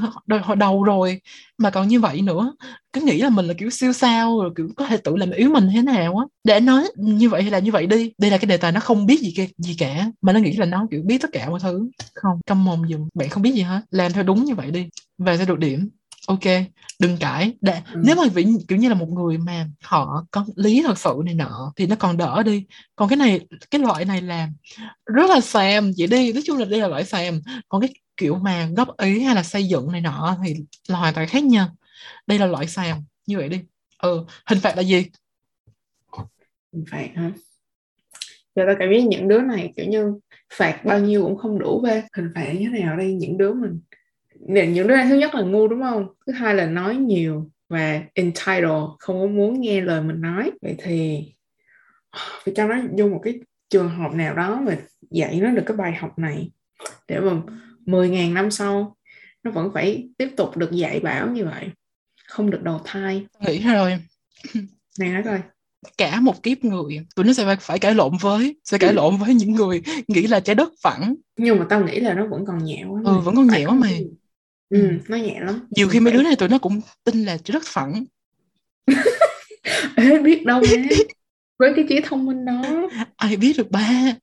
[0.42, 1.20] hồi đầu rồi
[1.58, 2.54] mà còn như vậy nữa
[2.92, 5.50] cứ nghĩ là mình là kiểu siêu sao rồi kiểu có thể tự làm yếu
[5.50, 6.24] mình thế nào á.
[6.44, 8.12] Để nói như vậy hay là như vậy đi.
[8.18, 10.52] Đây là cái đề tài nó không biết gì cả, gì cả mà nó nghĩ
[10.52, 11.88] là nó kiểu biết tất cả mọi thứ.
[12.14, 13.80] Không căm mồm dùm bạn không biết gì hết.
[13.90, 14.88] Làm theo đúng như vậy đi
[15.18, 15.88] và sẽ được điểm.
[16.26, 16.44] Ok
[17.00, 17.52] đừng cãi.
[17.60, 18.00] Để ừ.
[18.04, 21.34] nếu mà vì kiểu như là một người mà họ có lý thật sự này
[21.34, 22.64] nọ thì nó còn đỡ đi.
[22.96, 23.40] Còn cái này
[23.70, 24.52] cái loại này làm
[25.06, 25.92] rất là xàm.
[25.98, 27.40] Vậy đi nói chung là đây là loại xàm.
[27.68, 30.56] Còn cái kiểu mà góp ý hay là xây dựng này nọ thì
[30.88, 31.68] là hoàn toàn khác nha
[32.26, 33.60] đây là loại sàn, như vậy đi.
[33.98, 35.06] Ừ hình phạt là gì?
[36.72, 37.30] Hình phạt hả?
[38.56, 40.18] Giờ ta cảm giác những đứa này kiểu như
[40.52, 43.14] phạt bao nhiêu cũng không đủ về hình phạt như thế nào đây?
[43.14, 43.80] Những đứa mình
[44.46, 46.06] những đứa này thứ nhất là ngu đúng không?
[46.26, 50.50] Thứ hai là nói nhiều và entitled, không có muốn nghe lời mình nói.
[50.62, 51.24] Vậy thì,
[52.12, 54.76] phải cho nó vô một cái trường hợp nào đó mà
[55.10, 56.50] dạy nó được cái bài học này
[57.08, 57.32] để mà
[57.86, 58.96] 10.000 năm sau
[59.42, 61.68] nó vẫn phải tiếp tục được dạy bảo như vậy
[62.28, 63.26] không được đầu thai.
[63.46, 63.98] Nghĩ rồi
[64.98, 65.40] này nói coi.
[65.98, 68.94] Cả một kiếp người tụi nó sẽ phải cãi lộn với sẽ cãi ừ.
[68.94, 71.14] lộn với những người nghĩ là trái đất phẳng.
[71.36, 73.74] Nhưng mà tao nghĩ là nó vẫn còn nhẹ quá ừ vẫn còn nhẹ quá
[73.74, 73.88] mà
[74.68, 75.68] ừ, ừ, nó nhẹ lắm.
[75.70, 78.04] Nhiều khi mấy đứa này tụi nó cũng tin là trái đất phẳng.
[79.96, 80.86] Ê, biết đâu nha.
[81.58, 82.88] Với cái trí thông minh đó.
[83.16, 84.14] Ai biết được ba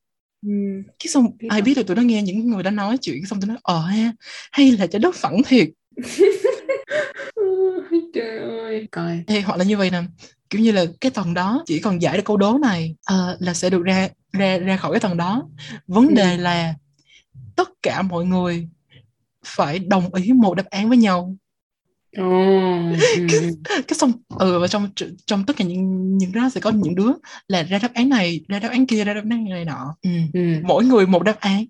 [0.42, 0.54] ừ.
[1.00, 3.42] cái xong biết ai biết được tụi nó nghe những người đã nói chuyện xong
[3.42, 4.14] tụi nó ờ ha
[4.52, 5.70] hay là trái đất phẳng thiệt
[8.14, 10.02] trời ơi coi Ê, hoặc là như vậy nè
[10.50, 13.54] kiểu như là cái tầng đó chỉ còn giải được câu đố này uh, là
[13.54, 15.50] sẽ được ra ra ra khỏi cái tầng đó
[15.88, 16.14] vấn ừ.
[16.16, 16.74] đề là
[17.56, 18.68] tất cả mọi người
[19.46, 21.36] phải đồng ý một đáp án với nhau
[22.20, 22.98] Oh,
[23.64, 24.90] cái, cái xong ừ và trong
[25.26, 27.12] trong tất cả những những đó sẽ có những đứa
[27.48, 29.96] là ra đáp án này ra đáp án kia ra đáp án này nọ.
[30.02, 30.10] Ừ.
[30.34, 30.42] Ừ.
[30.64, 31.66] mỗi người một đáp án.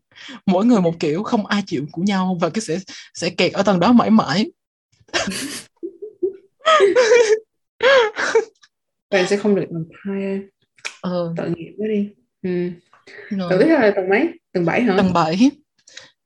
[0.45, 2.80] Mỗi người một kiểu không ai chịu của nhau và cái sẽ
[3.13, 4.51] sẽ kẹt ở tầng đó mãi mãi.
[9.10, 10.39] Bạn sẽ không được đầu thai
[11.01, 11.34] ờ.
[11.38, 12.10] tội nghiệp quá đi.
[12.41, 12.69] Ừ.
[13.49, 14.30] tầng tiếp theo là tầng mấy?
[14.54, 14.97] Tầng bảy hả?
[14.97, 15.51] Tầng bảy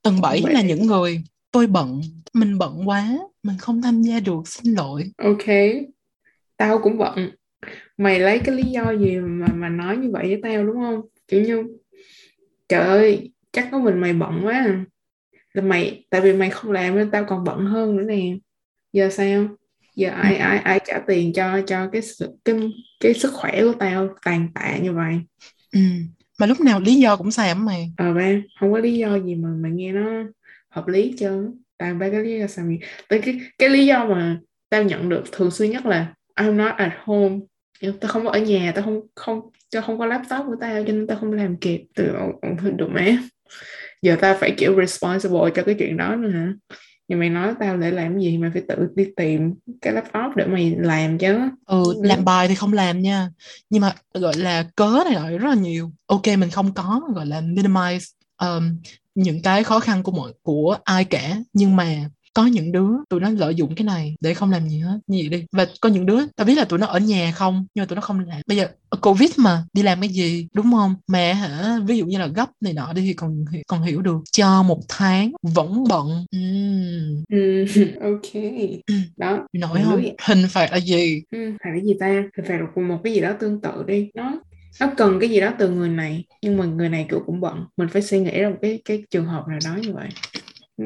[0.02, 0.42] tầng bảy.
[0.42, 2.02] là những người tôi bận
[2.34, 5.04] mình bận quá mình không tham gia được xin lỗi.
[5.18, 5.46] Ok.
[6.58, 7.30] Tao cũng bận.
[7.98, 11.02] Mày lấy cái lý do gì mà mà nói như vậy với tao đúng không?
[11.28, 11.64] Kiểu như
[12.70, 14.86] trời ơi chắc có mình mày bận quá à.
[15.54, 18.38] là mày tại vì mày không làm nên tao còn bận hơn nữa nè.
[18.94, 19.48] Giờ sao?
[19.96, 22.02] Giờ ai ai ai trả tiền cho cho cái
[22.46, 22.56] cái
[23.00, 25.20] cái sức khỏe của tao tàn tạ như vậy?
[25.74, 25.80] Ừ.
[26.40, 27.92] mà lúc nào lý do cũng xàm mày?
[27.98, 30.24] Ờ ba không có lý do gì mà mày nghe nó
[30.70, 32.66] hợp lý chứ tao ba cái lý do sao
[33.10, 36.72] tới cái cái lý do mà tao nhận được thường xuyên nhất là I'm not
[36.78, 37.40] at home.
[37.82, 40.94] Tao không có ở nhà tao không không cho không có laptop của tao cho
[40.94, 42.14] nên tao không làm kịp từ
[42.76, 43.18] được mẹ
[44.02, 46.54] giờ tao phải kiểu responsible cho cái chuyện đó nữa hả?
[47.08, 50.46] Nhưng mày nói tao để làm gì mày phải tự đi tìm cái laptop để
[50.46, 51.40] mày làm chứ.
[51.66, 53.30] Ừ làm bài thì không làm nha.
[53.70, 55.92] Nhưng mà gọi là cớ này gọi rất là nhiều.
[56.06, 58.78] Ok mình không có gọi là minimize um,
[59.16, 63.20] những cái khó khăn của mọi của ai cả nhưng mà có những đứa tụi
[63.20, 65.00] nó lợi dụng cái này để không làm gì hết.
[65.08, 65.46] Như vậy đi.
[65.52, 67.96] Và có những đứa tao biết là tụi nó ở nhà không nhưng mà tụi
[67.96, 68.42] nó không làm.
[68.48, 68.68] Bây giờ
[69.02, 70.96] covid mà đi làm cái gì đúng không?
[71.08, 71.80] Mẹ hả?
[71.88, 74.18] Ví dụ như là gấp này nọ đi thì còn còn hiểu được.
[74.32, 76.26] Cho một tháng vẫn bận.
[76.38, 77.24] Uhm.
[77.30, 77.66] ừ,
[78.02, 78.44] ok.
[79.18, 79.48] Đó.
[79.54, 80.04] Nổi không?
[80.22, 81.22] hình phạt là gì?
[81.32, 82.24] Ừ, phạt là gì ta?
[82.38, 84.10] Hình phạt là một cái gì đó tương tự đi.
[84.14, 84.32] Nó
[84.80, 87.66] nó cần cái gì đó từ người này nhưng mà người này kiểu cũng bận.
[87.78, 90.10] Mình phải suy nghĩ ra một cái cái trường hợp nào đó như vậy.
[90.78, 90.86] Ừ.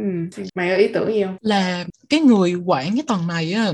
[0.55, 1.37] mày có ý tưởng gì không?
[1.41, 3.71] Là cái người quản cái tầng này á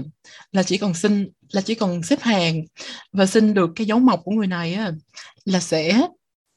[0.52, 2.62] là chỉ cần xin là chỉ cần xếp hàng
[3.12, 4.92] và xin được cái dấu mộc của người này á
[5.46, 6.08] là sẽ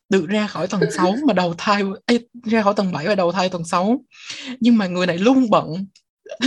[0.09, 3.33] được ra khỏi tầng 6 mà đầu thai ê, ra khỏi tầng 7 và đầu
[3.33, 4.05] thai tầng 6
[4.61, 5.87] nhưng mà người này luôn bận.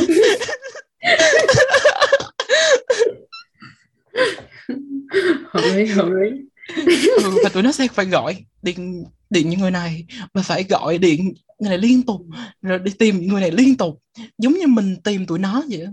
[5.54, 6.30] Hợp lý hợp lý
[7.18, 10.98] ừ, và tụi nó sẽ phải gọi điện điện những người này và phải gọi
[10.98, 12.22] điện người này liên tục
[12.62, 14.02] rồi đi tìm người này liên tục.
[14.38, 15.88] Giống như mình tìm tụi nó vậy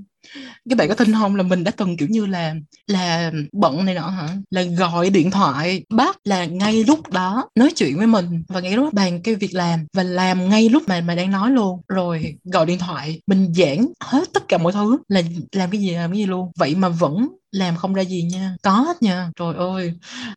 [0.68, 2.54] các bạn có tin không là mình đã từng kiểu như là
[2.86, 4.28] là bận này nọ hả?
[4.50, 8.72] Là gọi điện thoại bác là ngay lúc đó nói chuyện với mình và ngay
[8.72, 11.80] lúc đó bàn cái việc làm và làm ngay lúc mà mà đang nói luôn.
[11.88, 15.90] Rồi gọi điện thoại mình giảng hết tất cả mọi thứ là làm cái gì
[15.90, 16.50] làm cái gì luôn.
[16.56, 18.56] Vậy mà vẫn làm không ra gì nha.
[18.62, 19.30] Có hết nha.
[19.36, 19.92] Trời ơi.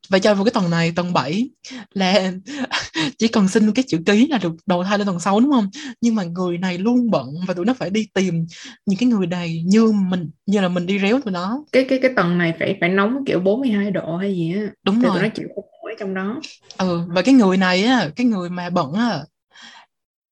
[0.09, 1.49] Và cho vào cái tầng này tầng 7
[1.93, 2.31] là
[3.17, 5.69] chỉ cần xin cái chữ ký là được đầu thai lên tầng 6 đúng không?
[6.01, 8.45] Nhưng mà người này luôn bận và tụi nó phải đi tìm
[8.85, 11.63] những cái người này như mình như là mình đi réo tụi nó.
[11.71, 14.61] Cái cái cái tầng này phải phải nóng kiểu 42 độ hay gì á.
[14.85, 15.13] Đúng Thì rồi.
[15.13, 16.41] tụi nó chịu không nổi trong đó.
[16.77, 19.19] Ừ và cái người này á cái người mà bận á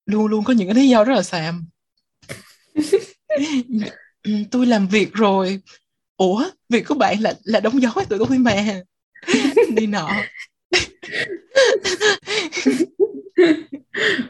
[0.06, 1.66] luôn luôn có những cái lý do rất là xàm.
[4.52, 5.62] Tôi làm việc rồi
[6.20, 8.82] ủa việc của bạn là là đóng dấu tụi tôi mà
[9.76, 10.10] đi nọ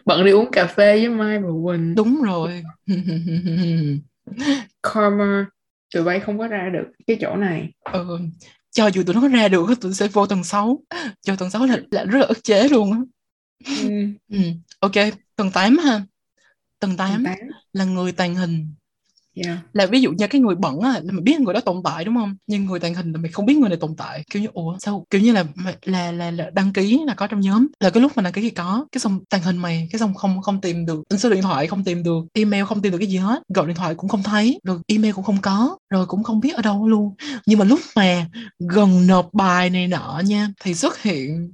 [0.05, 2.63] bận đi uống cà phê với Mai và Quỳnh đúng rồi
[4.83, 5.45] karma
[5.93, 8.19] tụi bay không có ra được cái chỗ này ừ.
[8.71, 10.79] cho dù tụi nó có ra được tụi sẽ vô tầng 6
[11.21, 12.99] cho tầng 6 là, là rất là ức chế luôn á
[13.81, 13.89] ừ.
[14.31, 14.39] ừ.
[14.79, 14.95] ok
[15.35, 16.01] tầng 8 ha
[16.79, 17.35] tầng 8 tầng tám.
[17.73, 18.73] là người tàn hình
[19.35, 19.59] yeah.
[19.73, 22.05] là ví dụ như cái người bận á là mày biết người đó tồn tại
[22.05, 22.35] đúng không?
[22.47, 24.23] Nhưng người tàn hình là mày không biết người này tồn tại.
[24.29, 25.05] Kiểu như ủa sao?
[25.09, 25.45] Kiểu như là
[25.83, 27.67] là là, là đăng ký là có trong nhóm.
[27.79, 28.85] Là cái lúc mà đăng ký thì có.
[28.91, 31.03] Cái xong tàn hình mày cái xong không không tìm được.
[31.17, 32.25] Số điện thoại không tìm được.
[32.33, 33.43] Email không tìm được cái gì hết.
[33.53, 34.59] Gọi điện thoại cũng không thấy.
[34.63, 35.77] Rồi email cũng không có.
[35.89, 37.15] Rồi cũng không biết ở đâu luôn.
[37.45, 38.25] Nhưng mà lúc mà
[38.59, 41.53] gần nộp bài này nọ nha thì xuất hiện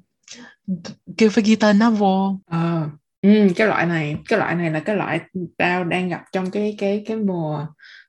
[1.17, 2.39] kêu phải ghi tên nó vô.
[2.45, 2.89] Ờ.
[3.25, 5.19] Ừ, cái loại này cái loại này là cái loại
[5.57, 7.67] tao đang gặp trong cái cái cái mùa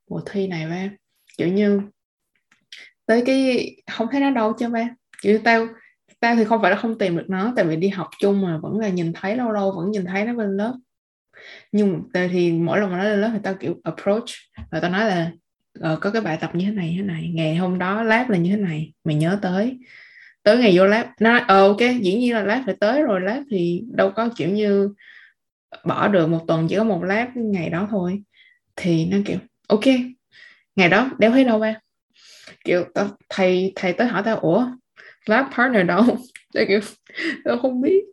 [0.09, 0.88] mùa thi này ba.
[1.38, 1.81] Kiểu như
[3.07, 4.88] tới cái không thấy nó đâu chứ ba.
[5.22, 5.66] Kiểu tao
[6.20, 8.59] tao thì không phải là không tìm được nó tại vì đi học chung mà
[8.62, 10.74] vẫn là nhìn thấy lâu lâu vẫn nhìn thấy nó bên lớp.
[11.72, 14.29] Nhưng tao thì mỗi lần mà nó lên lớp thì tao kiểu approach
[14.70, 15.31] rồi tao nói là
[15.81, 18.31] ờ, có cái bài tập như thế này như thế này ngày hôm đó lab
[18.31, 19.79] là như thế này mày nhớ tới
[20.46, 21.06] tới ngày vô lab.
[21.20, 24.28] Nó nói ờ ok dĩ nhiên là lab phải tới rồi lab thì đâu có
[24.37, 24.94] kiểu như
[25.85, 28.22] bỏ được một tuần chỉ có một lab ngày đó thôi.
[28.76, 29.85] Thì nó kiểu ok
[30.76, 31.74] ngày đó đéo thấy đâu ba?
[32.64, 34.66] Kiểu tao, thầy thầy tới hỏi tao ủa
[35.26, 36.04] lab partner đâu?
[36.54, 36.80] Tao kiểu
[37.44, 38.04] tao không biết.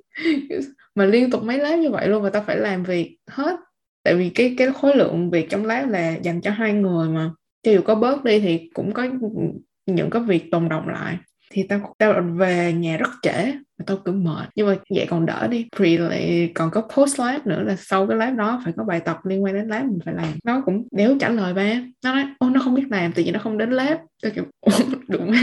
[0.96, 3.56] Mà liên tục mấy lab như vậy luôn và tao phải làm việc hết.
[4.04, 7.32] Tại vì cái cái khối lượng việc trong lab là dành cho hai người mà.
[7.64, 9.08] Cho dù có bớt đi thì cũng có
[9.86, 11.18] những cái việc tồn động lại
[11.54, 14.50] thì tao tao về nhà rất trễ và tao cứ mệt.
[14.56, 15.68] Nhưng mà vậy còn đỡ đi.
[15.78, 19.00] Pre lại còn có post lab nữa là sau cái lab đó phải có bài
[19.00, 20.34] tập liên quan đến lab mình phải làm.
[20.44, 23.34] Nó cũng, nếu trả lời ba, nó nói, ô, nó không biết làm, tự nhiên
[23.34, 23.98] nó không đến lab.
[24.24, 24.46] Tao kiểu
[25.08, 25.42] đụng má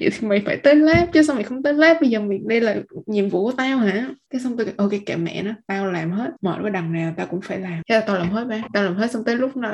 [0.00, 1.96] vậy thì mày phải tới lab chứ sao mày không tới lab?
[2.00, 4.08] Bây giờ mày đây là nhiệm vụ của tao hả?
[4.30, 7.14] Cái xong tôi kiểu, ok kệ mẹ nó tao làm hết mệt cái đằng nào
[7.16, 7.82] tao cũng phải làm.
[7.88, 9.70] Thế là tao làm hết ba tao làm hết xong tới lúc nó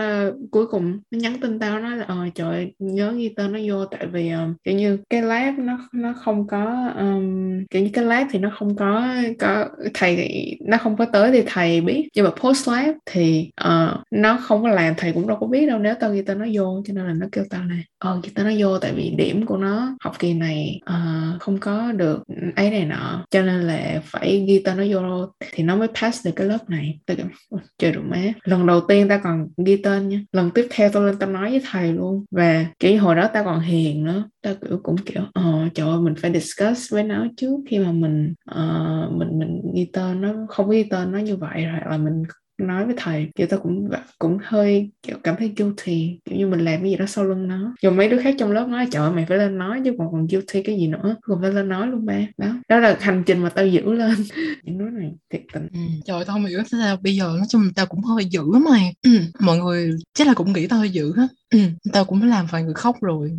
[0.50, 3.84] cuối cùng nó nhắn tin tao nói là ờ trời nhớ ghi tên nó vô
[3.84, 8.04] tại vì uh, kiểu như cái lab nó nó không có um, kiểu như cái
[8.04, 9.06] lab thì nó không có
[9.38, 13.50] có thầy thì nó không có tới thì thầy biết nhưng mà post lab thì
[13.64, 16.38] uh, nó không có làm thầy cũng đâu có biết đâu nếu tao ghi tên
[16.38, 18.92] nó vô cho nên là nó kêu tao này ờ ghi tên nó vô tại
[18.96, 22.22] vì điểm của nó học kỳ này uh, không có được
[22.56, 23.24] ấy này nọ.
[23.30, 26.70] Cho nên là phải ghi tên nó vô thì nó mới pass được cái lớp
[26.70, 26.98] này.
[27.06, 27.26] Tao kiểu
[27.78, 28.22] trời đủ má.
[28.44, 30.20] Lần đầu tiên tao còn ghi tên nha.
[30.32, 32.24] Lần tiếp theo tao lên tao nói với thầy luôn.
[32.30, 34.24] Và kiểu hồi đó tao còn hiền nữa.
[34.42, 37.92] Tao kiểu cũng kiểu ờ trời ơi mình phải discuss với nó trước khi mà
[37.92, 40.20] mình uh, mình mình ghi tên.
[40.20, 42.22] Nó không ghi tên nó như vậy hoặc là mình
[42.58, 46.60] nói với thầy kiểu tao cũng cũng hơi kiểu cảm thấy guilty kiểu như mình
[46.64, 49.02] làm cái gì đó sau lưng nó rồi mấy đứa khác trong lớp nói trời
[49.02, 51.68] ơi, mày phải lên nói chứ còn còn guilty cái gì nữa còn phải lên
[51.68, 54.14] nói luôn ba đó đó là hành trình mà tao giữ lên
[54.62, 55.78] những đứa này thiệt tình Ừ.
[56.04, 58.94] Trời tao không hiểu sao bây giờ nói chung tao cũng hơi dữ mày
[59.40, 61.26] mọi người chắc là cũng nghĩ tao hơi dữ hết.
[61.52, 61.58] Ừ,
[61.92, 63.32] tao cũng làm vài người khóc rồi.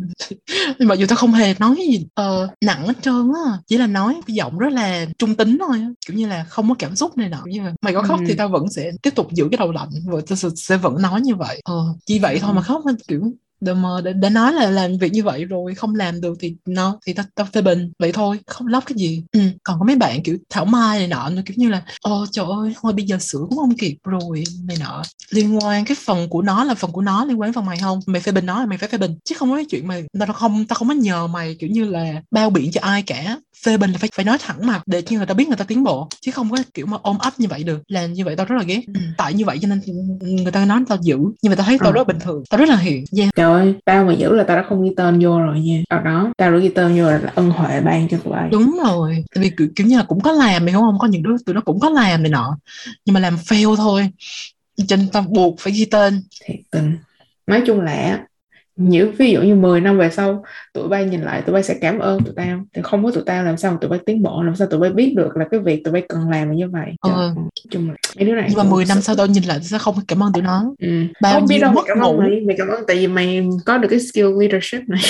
[0.78, 3.58] Nhưng mà dù tao không hề nói gì ờ, nặng hết trơn á.
[3.66, 5.88] Chỉ là nói cái giọng rất là trung tính thôi á.
[6.06, 7.42] Kiểu như là không có cảm xúc này nọ.
[7.46, 8.24] Như là mày có khóc Ừ.
[8.28, 11.20] thì tao vẫn sẽ tiếp tục giữ cái đầu lạnh và tao sẽ, vẫn nói
[11.20, 11.60] như vậy.
[11.64, 13.22] Ờ chỉ vậy thôi mà khóc á, kiểu
[13.60, 16.56] Đờ mờ đã, đã nói là làm việc như vậy rồi không làm được thì
[16.66, 19.40] nó thì tao tao phê bình vậy thôi không lóc cái gì ừ.
[19.62, 22.46] còn có mấy bạn kiểu thảo mai này nọ nó kiểu như là ồ trời
[22.62, 26.28] ơi thôi bây giờ sửa cũng không kịp rồi này nọ liên quan cái phần
[26.28, 28.46] của nó là phần của nó liên quan đến phần mày không mày phê bình
[28.46, 30.74] nó là mày phải phê bình chứ không có cái chuyện mà tao không tao
[30.74, 33.98] không có nhờ mày kiểu như là bao biện cho ai cả phê bình là
[33.98, 36.32] phải phải nói thẳng mặt để cho người ta biết người ta tiến bộ chứ
[36.32, 38.62] không có kiểu mà ôm ấp như vậy được làm như vậy tao rất là
[38.64, 39.00] ghét ừ.
[39.16, 39.80] tại như vậy cho nên
[40.20, 41.94] người ta nói tao dữ nhưng mà tao thấy tao Ờ.
[41.94, 43.34] rất bình thường tao rất là hiền yeah.
[43.36, 45.82] trời ơi tao mà giữ là tao đã không ghi tên vô rồi nha.
[45.88, 48.80] Ở đó tao đã ghi tên vô là ân huệ ban cho tụi bay đúng
[48.84, 49.24] rồi.
[49.34, 50.98] Tại vì kiểu, kiểu như là cũng có làm hiểu không?
[50.98, 52.58] Có những đứa tụi nó cũng có làm này nọ.
[53.04, 54.10] Nhưng mà làm fail thôi.
[54.86, 56.22] Cho nên tao buộc phải ghi tên.
[56.44, 56.96] Thiệt tình.
[57.46, 58.26] Nói chung là
[58.76, 61.74] những ví dụ như 10 năm về sau tụi bay nhìn lại tụi bay sẽ
[61.80, 62.64] cảm ơn tụi tao.
[62.74, 64.80] Thì không có tụi tao làm sao mà tụi bay tiến bộ làm sao tụi
[64.80, 66.94] bay biết được là cái việc tụi bay cần làm là như vậy?
[67.00, 67.34] Ờ.
[67.70, 69.64] Chung là mấy đứa này nhưng mà cũng 10 năm sau tao nhìn lại tao
[69.64, 70.74] sẽ không cảm ơn tụi nó.
[70.78, 70.88] Ừ.
[71.22, 73.78] bao không biết đâu mày cảm ơn mày mày cảm ơn tại vì mày có
[73.78, 75.00] được cái skill leadership này.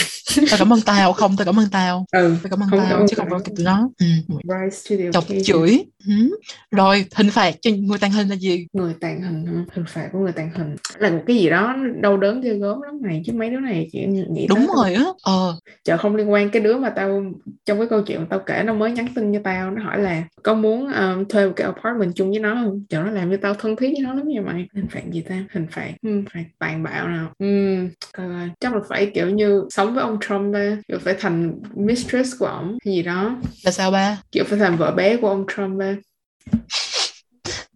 [0.50, 2.06] Tao cảm ơn tao không tao cảm ơn tao.
[2.12, 3.88] Ừ tao cảm ơn Không tao cảm ơn chứ không cảm ơn tụi nó.
[3.98, 4.06] Ừ.
[4.28, 5.84] rise to the chọc chửi.
[6.08, 6.36] Ừ.
[6.70, 8.66] rồi hình phạt cho người tàn hình là gì?
[8.72, 10.76] Người tàn hình hình phạt của người tàn hình.
[10.98, 13.88] Là một cái gì đó đau đớn ghê gớm lắm này chứ mấy đứa này
[13.92, 15.54] chỉ nghĩ đúng tới rồi á ờ.
[15.84, 17.24] Chợ không liên quan cái đứa mà tao
[17.64, 19.98] trong cái câu chuyện mà tao kể nó mới nhắn tin cho tao nó hỏi
[19.98, 22.84] là có muốn um, thuê một cái apartment chung với nó không?
[22.88, 24.66] Chợ nó làm cho tao thân thiết với nó lắm vậy mày.
[24.74, 25.44] Hình phạt gì ta?
[25.52, 27.32] Hình phạt hmm, phạt tàn bạo nào.
[27.38, 28.50] Hmm, coi coi.
[28.60, 32.46] chắc là phải kiểu như sống với ông Trump ba kiểu phải thành mistress của
[32.46, 33.36] ổng gì đó.
[33.64, 34.18] Là sao ba?
[34.32, 35.94] Kiểu phải thành vợ bé của ông Trump ba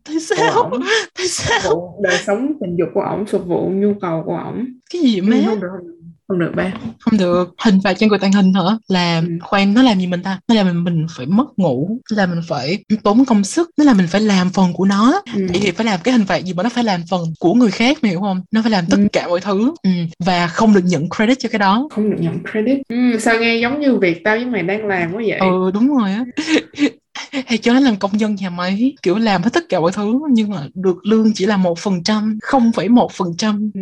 [0.08, 0.80] tại sao ổng.
[1.18, 4.64] Tại sao đời sống tình dục của ổng phục vụ nhu cầu của ổng.
[4.92, 5.68] Cái gì má không được
[6.28, 6.72] không được ba.
[7.00, 7.54] Không được.
[7.64, 8.62] Hình phạt cho người tàn hình hả?
[8.88, 9.28] Là Ừ.
[9.42, 10.40] khoan nó làm gì mình ta?
[10.48, 11.98] Nó làm mình mình phải mất ngủ.
[12.10, 13.70] Nó làm mình phải tốn công sức.
[13.78, 15.22] Nó làm mình phải làm phần của nó.
[15.36, 15.46] Ừ.
[15.52, 17.70] vậy thì phải làm cái hình phạt gì mà nó phải làm phần của người
[17.70, 18.40] khác mày hiểu không?
[18.52, 19.06] Nó phải làm tất Ừ.
[19.12, 19.72] cả mọi thứ.
[19.82, 19.90] Ừ.
[20.24, 21.88] và không được nhận credit cho cái đó.
[21.90, 22.78] Không được nhận credit.
[22.88, 25.38] Ừ, sao nghe giống như việc tao với mày đang làm quá vậy?
[25.38, 26.24] Ừ đúng rồi á
[27.46, 30.18] hay cho nó làm công nhân nhà máy kiểu làm hết tất cả mọi thứ
[30.31, 33.81] nhưng mà được lương chỉ là một phần trăm không phẩy một phần trăm ừ,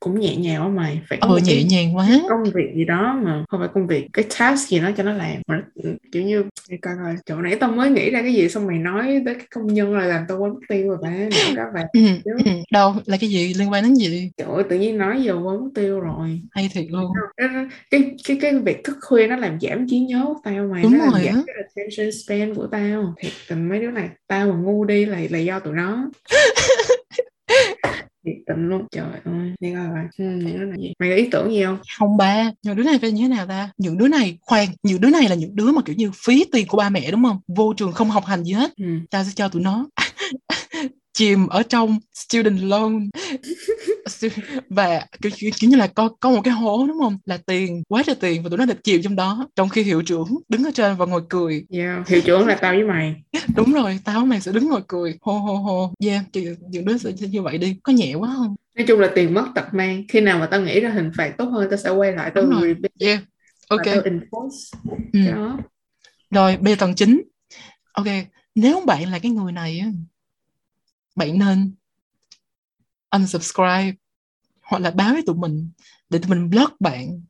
[0.00, 3.18] cũng nhẹ nhàng quá mày phải ờ nhẹ cái nhàng quá công việc gì đó
[3.24, 6.22] mà không phải công việc cái task gì đó cho nó làm mà nó- kiểu
[6.22, 6.44] như
[6.82, 9.46] coi coi chỗ nãy tao mới nghĩ ra cái gì xong mày nói tới cái
[9.54, 12.00] công nhân là làm tao quên mất tiêu rồi ba não cá vàng ừ.
[12.24, 12.44] Đúng.
[12.44, 12.50] ừ.
[12.72, 15.60] đâu là cái gì liên quan đến gì trời ơi tự nhiên nói giờ quên
[15.64, 17.48] mất tiêu rồi hay thiệt luôn Cái-
[17.90, 20.98] cái cái cái việc thức khuya nó làm giảm trí nhớ của tao mày Đúng
[20.98, 24.54] nó rồi giảm cái attention span của tao thiệt tình mấy đứa này tao mà
[24.54, 26.10] ngu đi là là do tụi nó.
[28.26, 30.92] Thiệt tình luôn trời ơi đi coi ừ, những đứa này gì?
[30.98, 31.78] Mày có ý tưởng gì không?
[31.98, 33.70] Không ba những đứa này phải như thế nào ta?
[33.78, 36.66] Những đứa này khoan những đứa này là những đứa mà kiểu như phí tiền
[36.66, 37.40] của ba mẹ đúng không?
[37.56, 38.70] Vô trường không học hành gì hết.
[38.76, 38.86] Ừ.
[39.10, 39.86] ta sẽ cho tụi nó
[41.14, 43.10] chìm ở trong student loan.
[44.68, 47.18] Và kiểu, kiểu, như là có có một cái hố đúng không?
[47.24, 49.48] Là tiền quá trời tiền và tụi nó được chìm trong đó.
[49.56, 51.66] Trong khi hiệu trưởng đứng ở trên và ngồi cười.
[51.70, 52.08] Yeah.
[52.08, 53.14] hiệu trưởng là tao với mày.
[53.56, 55.18] Đúng rồi tao mày sẽ đứng ngồi cười.
[55.20, 55.92] Hô hô hô.
[56.04, 57.76] Yeah thì những đứa sẽ như vậy đi.
[57.82, 58.54] Có nhẹ quá không?
[58.76, 60.04] Nói chung là tiền mất tật mang.
[60.08, 62.44] Khi nào mà tao nghĩ ra hình phạt tốt hơn tao sẽ quay lại tao
[62.44, 62.86] rebuild.
[62.98, 63.20] Yeah.
[63.68, 63.84] Ok.
[63.84, 64.72] tao enforce
[65.12, 65.20] ừ.
[65.30, 65.58] đó.
[66.30, 67.22] Rồi, bây giờ tầng 9.
[67.92, 68.06] Ok,
[68.54, 69.82] nếu bạn là cái người này
[71.14, 71.74] bạn nên
[73.16, 73.92] unsubscribe
[74.62, 75.70] hoặc là báo với tụi mình
[76.10, 77.20] để tụi mình block bạn.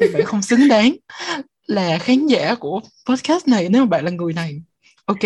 [0.00, 0.96] Thì bạn không xứng đáng
[1.66, 4.62] là khán giả của podcast này nếu mà bạn là người này.
[5.04, 5.22] Ok.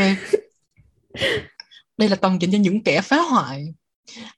[1.98, 3.74] Đây là toàn dành cho những kẻ phá hoại.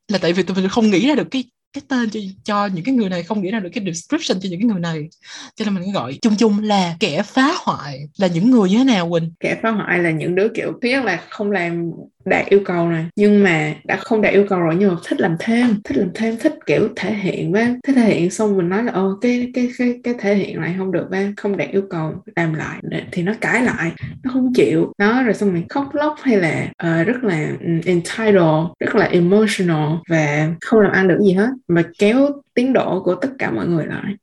[0.09, 2.85] Là tại vì tụi mình không nghĩ ra được cái cái tên cho, cho những
[2.85, 5.09] cái người này không nghĩ ra được cái description cho những cái người này
[5.57, 8.85] cho nên mình gọi chung chung là kẻ phá hoại là những người như thế
[8.85, 11.91] nào Quỳnh kẻ phá hoại là những đứa kiểu thứ nhất là không làm
[12.25, 13.07] đạt yêu cầu này.
[13.17, 16.09] Nhưng mà đã không đạt yêu cầu rồi nhưng mà thích làm thêm thích làm
[16.15, 19.51] thêm thích kiểu thể hiện á thích thể hiện xong mình nói là ờ cái
[19.55, 22.81] cái cái cái thể hiện này không được ba không đạt yêu cầu làm lại.
[23.13, 24.93] Thì nó cãi lại nó không chịu.
[24.99, 27.49] Đó rồi xong mình khóc lóc hay là ờ, rất là
[27.85, 31.49] entitled rất là emotional và không làm ăn được gì hết.
[31.69, 34.15] Mà kéo tiến độ của tất cả mọi người lại.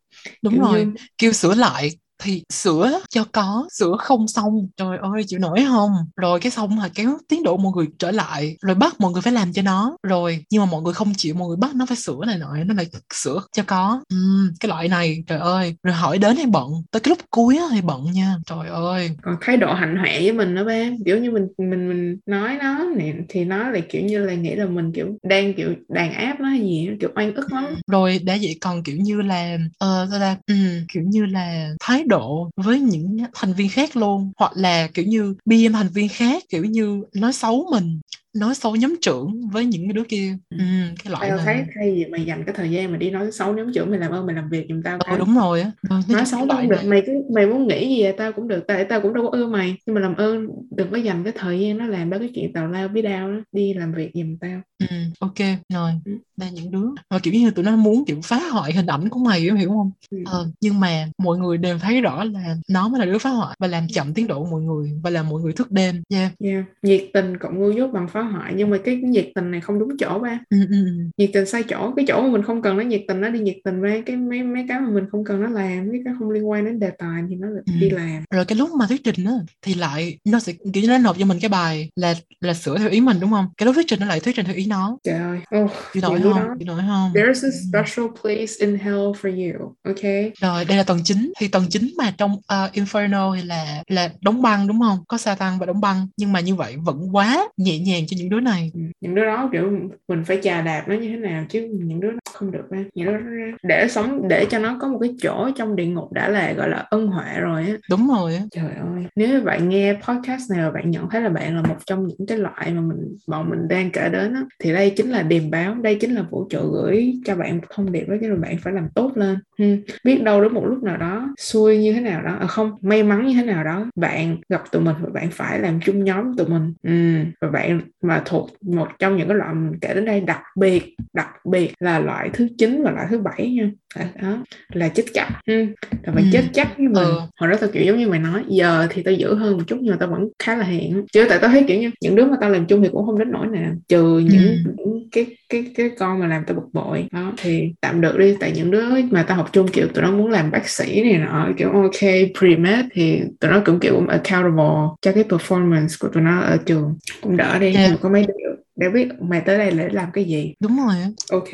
[0.41, 0.85] Đúng Kiểu rồi.
[0.85, 1.89] Như- kêu sửa lại
[2.23, 5.91] thì sửa cho có sửa không xong trời ơi chịu nổi không?
[6.15, 9.21] Rồi cái xong là kéo tiến độ mọi người trở lại rồi bắt mọi người
[9.21, 9.97] phải làm cho nó.
[10.03, 12.55] Rồi nhưng mà mọi người không chịu mọi người bắt nó phải sửa này nọ
[12.65, 14.01] nó lại sửa cho có.
[14.09, 17.57] Ừm, cái loại này trời ơi rồi hỏi đến hay bận tới cái lúc cuối
[17.57, 19.09] á thì bận nha trời ơi.
[19.21, 22.57] Còn thái độ hạnh hoẹ với mình đó ba kiểu như mình mình mình nói
[22.61, 26.13] nó thì, thì nó lại kiểu như là nghĩ là mình kiểu đang kiểu đàn
[26.13, 27.65] áp nó hay gì kiểu oan ức lắm.
[27.87, 32.03] Rồi đã vậy còn kiểu như là ờ sao ta Ừm, kiểu như là thái
[32.09, 36.43] độ với những thành viên khác luôn, hoặc là kiểu như BM thành viên khác,
[36.49, 38.01] kiểu như nói xấu mình
[38.33, 40.37] nói xấu nhóm trưởng với những cái đứa kia.
[40.49, 43.09] Ừm, cái loại tao này thấy thay vì mày dành cái thời gian mà đi
[43.11, 45.61] nói xấu nhóm trưởng mày làm ơn mày làm việc giùm tao cái đúng rồi
[45.61, 45.71] á.
[45.89, 48.63] Ờ, nói xấu không được mày cứ mày muốn nghĩ gì vậy tao cũng được
[48.67, 49.75] tại tao cũng đâu có ưa mày.
[49.85, 52.53] Nhưng mà làm ơn đừng có dành cái thời gian nó làm đó cái chuyện
[52.53, 54.61] tào lao bí đao đó đi làm việc giùm tao.
[54.79, 55.35] Ừ, ok.
[55.73, 56.11] Rồi Ừ.
[56.37, 56.87] đây những đứa.
[57.09, 59.69] Và kiểu như tụi nó muốn kiểu phá hoại hình ảnh của mày em hiểu
[59.69, 59.91] không?
[60.11, 60.17] Ừ.
[60.25, 63.55] ờ, nhưng mà mọi người đều thấy rõ là nó mới là đứa phá hoại
[63.59, 66.03] và làm chậm tiến độ của mọi người và làm mọi người thức đêm.
[66.09, 66.31] Yeah.
[66.39, 66.63] Yeah.
[66.81, 69.61] nhiệt tình cộng ngu dốt bằng phá phá hoại nhưng mà cái nhiệt tình này
[69.61, 70.39] không đúng chỗ ba.
[70.49, 70.85] Ừ, ừ,
[71.17, 73.39] nhiệt tình sai chỗ cái chỗ mà mình không cần nó nhiệt tình nó đi
[73.39, 76.13] nhiệt tình ba cái mấy mấy cái mà mình không cần nó làm mấy cái
[76.19, 77.73] không liên quan đến đề tài thì nó Ừ.
[77.79, 78.23] đi làm.
[78.33, 81.19] Rồi cái lúc mà thuyết trình á thì lại nó sẽ kiểu như nó nộp
[81.19, 83.45] cho mình cái bài là là sửa theo ý mình đúng không?
[83.57, 84.97] Cái lúc thuyết trình nó lại thuyết trình theo ý nó.
[85.03, 85.39] Trời ơi.
[85.63, 87.11] Oh, chịu nổi không đó chịu nổi không?
[87.13, 87.51] There's a Ừ.
[87.71, 91.93] special place in hell for you okay Rồi đây là tầng chính thì tầng chính
[91.97, 94.97] mà trong uh, Inferno thì là là đóng băng đúng không?
[95.07, 98.29] Có Satan và đóng băng nhưng mà như vậy vẫn quá nhẹ nhàng cho những
[98.29, 98.71] đứa này.
[98.73, 99.71] Ừ, những đứa đó kiểu
[100.07, 103.05] mình phải chà đạp nó như thế nào chứ những đứa đó không được những
[103.05, 103.19] đứa đó
[103.63, 106.69] để sống để cho nó có một cái chỗ trong địa ngục đã là gọi
[106.69, 108.41] là ân huệ rồi á Đúng rồi á.
[108.51, 111.75] trời ơi nếu bạn nghe podcast này và bạn nhận thấy là bạn là một
[111.85, 115.09] trong những cái loại mà mình bọn mình đang kể đến á thì đây chính
[115.09, 118.15] là điềm báo đây chính là vũ trụ gửi cho bạn một thông điệp đó
[118.21, 119.65] chính là bạn phải làm tốt lên ừ.
[120.03, 123.03] biết đâu đến một lúc nào đó xui như thế nào đó à không may
[123.03, 126.37] mắn như thế nào đó bạn gặp tụi mình và bạn phải làm chung nhóm
[126.37, 127.25] tụi mình ừ.
[127.41, 130.95] và bạn mà thuộc một trong những cái loại mình kể đến đây đặc biệt
[131.13, 134.37] đặc biệt là loại thứ 9 và loại thứ bảy nha à, đó
[134.73, 135.65] là chết chắc ừ.
[136.03, 136.29] là phải Ừ.
[136.31, 137.19] chết chắc với mình Ừ.
[137.39, 139.77] hồi đó tao kiểu giống như mày nói giờ thì tao dữ hơn một chút
[139.81, 142.25] nhưng mà tao vẫn khá là hiền chứ tại tao thấy kiểu như những đứa
[142.25, 144.73] mà tao làm chung thì cũng không đến nỗi nào trừ những, Ừ.
[144.77, 148.35] những cái cái cái con mà làm tao bực bội đó thì tạm được đi
[148.39, 151.17] tại những đứa mà tao học chung kiểu tụi nó muốn làm bác sĩ này
[151.17, 152.01] nọ kiểu ok
[152.39, 156.97] pre-med thì tụi nó cũng kiểu accountable cho cái performance của tụi nó ở trường
[157.21, 157.91] cũng đỡ đi Yeah.
[157.91, 158.48] mà có mấy điều
[158.79, 160.95] để biết mày tới đây để làm cái gì Đúng rồi
[161.31, 161.49] ok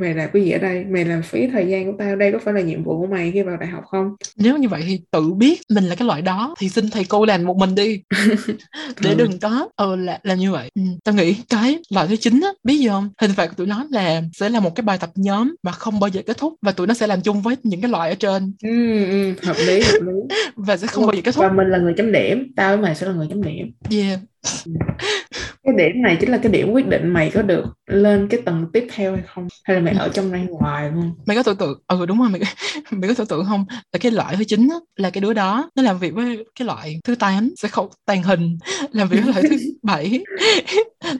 [0.00, 2.38] mày làm cái gì ở đây mày làm phí thời gian của tao đây có
[2.44, 5.00] phải là nhiệm vụ của mày khi vào đại học không Nếu như vậy thì
[5.10, 8.00] tự biết mình là cái loại đó thì xin thầy cô làm một mình đi.
[9.02, 9.14] Để Ừ.
[9.14, 10.70] đừng có ờ là làm như vậy.
[10.74, 10.82] Ừ.
[11.04, 13.08] Tao nghĩ cái loại thứ chín á, biết gì không?
[13.20, 16.00] Hình phạt của tụi nó là sẽ là một cái bài tập nhóm mà không
[16.00, 18.14] bao giờ kết thúc và tụi nó sẽ làm chung với những cái loại ở
[18.14, 21.42] trên ừ, ừ, hợp lý hợp lý và sẽ không bao giờ kết thúc.
[21.42, 24.20] và mình là người chấm điểm tao với mày sẽ là người chấm điểm Yeah.
[25.64, 28.66] cái điểm này chính là cái điểm quyết định mày có được lên cái tầng
[28.72, 29.48] tiếp theo hay không?
[29.64, 31.12] Hay là mày ở trong đây hoài luôn?
[31.26, 32.40] Mày có tưởng tượng ừ đúng rồi mày
[32.90, 33.64] mày có tưởng tượng không?
[33.92, 37.00] Là cái loại thứ chín là cái đứa đó nó làm việc với cái loại
[37.04, 38.58] thứ tám sẽ không tàn hình
[38.92, 40.24] làm việc với loại thứ bảy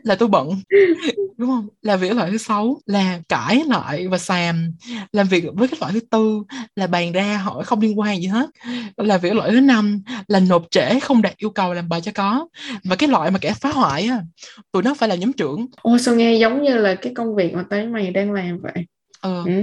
[0.03, 0.51] là tôi bận.
[1.37, 1.69] Đúng không?
[1.83, 4.73] Làm việc với loại thứ sáu là cãi lại và xàm.
[5.13, 6.43] Làm việc với cái loại thứ tư
[6.77, 8.51] là bàn ra hỏi không liên quan gì hết.
[8.97, 12.01] Làm việc với loại thứ năm là nộp trễ không đạt yêu cầu làm bài
[12.01, 12.49] cho có.
[12.85, 14.23] Và cái loại mà kẻ phá hoại á
[14.73, 15.67] tụi nó phải là nhóm trưởng.
[15.83, 18.59] Ô sao nghe giống như là cái công việc mà tao với mày đang làm
[18.61, 18.87] vậy?
[19.21, 19.45] Ờ.
[19.47, 19.63] Ừ.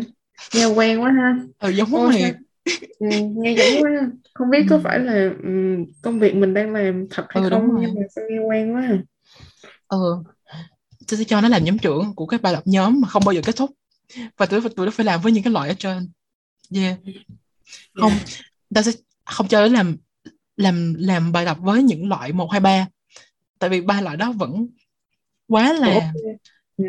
[0.53, 1.35] nghe quen quá ha.
[1.59, 2.33] Ừ, giống Ô, mày.
[2.99, 3.89] ừ, nghe giống quá
[4.33, 5.49] không biết có phải là ừ,
[6.01, 8.89] công việc mình đang làm thật hay Ừ, không nhưng mà sao nghe quen quá
[9.87, 10.23] ừ
[11.07, 13.33] tôi sẽ cho nó làm nhóm trưởng của cái bài tập nhóm mà không bao
[13.33, 13.71] giờ kết thúc.
[14.37, 16.09] Và tụi tụi nó phải làm với những cái loại ở trên.
[16.75, 16.99] Yeah.
[17.93, 18.13] Không
[18.75, 18.91] ta sẽ
[19.25, 19.97] không cho nó làm
[20.57, 22.87] làm làm bài tập với những loại một hai ba
[23.59, 24.67] tại vì ba loại đó vẫn
[25.47, 26.13] quá là
[26.77, 26.85] ừ.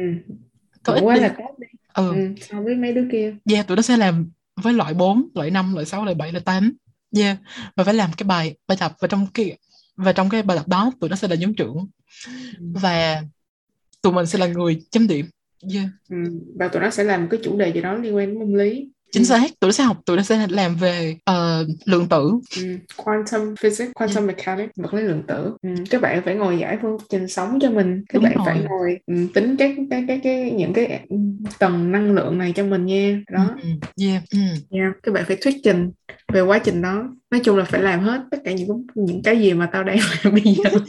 [0.83, 1.21] có ích quá đi.
[1.21, 1.67] là tốt đi.
[1.95, 2.13] Ừ.
[2.15, 2.35] Ừ.
[2.41, 3.35] so với mấy đứa kia.
[3.51, 6.43] Yeah tụi nó sẽ làm với loại 4, loại 5, loại 6, loại 7, loại
[6.45, 6.73] 8
[7.17, 7.39] yeah
[7.77, 8.93] và phải làm cái bài bài tập.
[9.01, 9.59] Và trong cái
[9.97, 11.87] và trong cái bài tập đó tụi nó sẽ là nhóm trưởng.
[12.27, 12.33] Ừ.
[12.59, 13.23] và
[14.03, 15.27] tụi mình sẽ là người chấm điểm.
[15.75, 15.87] Yeah.
[16.09, 16.17] Ừ.
[16.59, 18.91] và tụi nó sẽ làm cái chủ đề gì đó liên quan đến môn lý
[19.13, 19.27] chính Ừ.
[19.27, 22.63] xác tụi nó sẽ học tụi nó sẽ làm về ờ, lượng tử Ừ.
[22.97, 25.57] Quantum physics, quantum mechanics, vật lý lượng tử.
[25.63, 25.71] Ừ.
[25.91, 28.05] Các bạn phải ngồi giải phương trình sống cho mình.
[28.09, 28.67] Các Đúng bạn phải rồi.
[28.69, 31.17] ngồi ừ, tính các cái cái cái những cái ừ,
[31.59, 33.21] tầng năng lượng này cho mình nha.
[33.33, 33.57] Đó.
[33.63, 33.69] Ừ,
[34.07, 34.39] yeah ừ.
[34.71, 34.93] Nha.
[35.03, 35.91] Các bạn phải thuyết trình
[36.33, 37.05] về quá trình đó.
[37.31, 39.97] Nói chung là phải làm hết tất cả những những cái gì mà tao đang
[40.25, 40.71] làm bây giờ.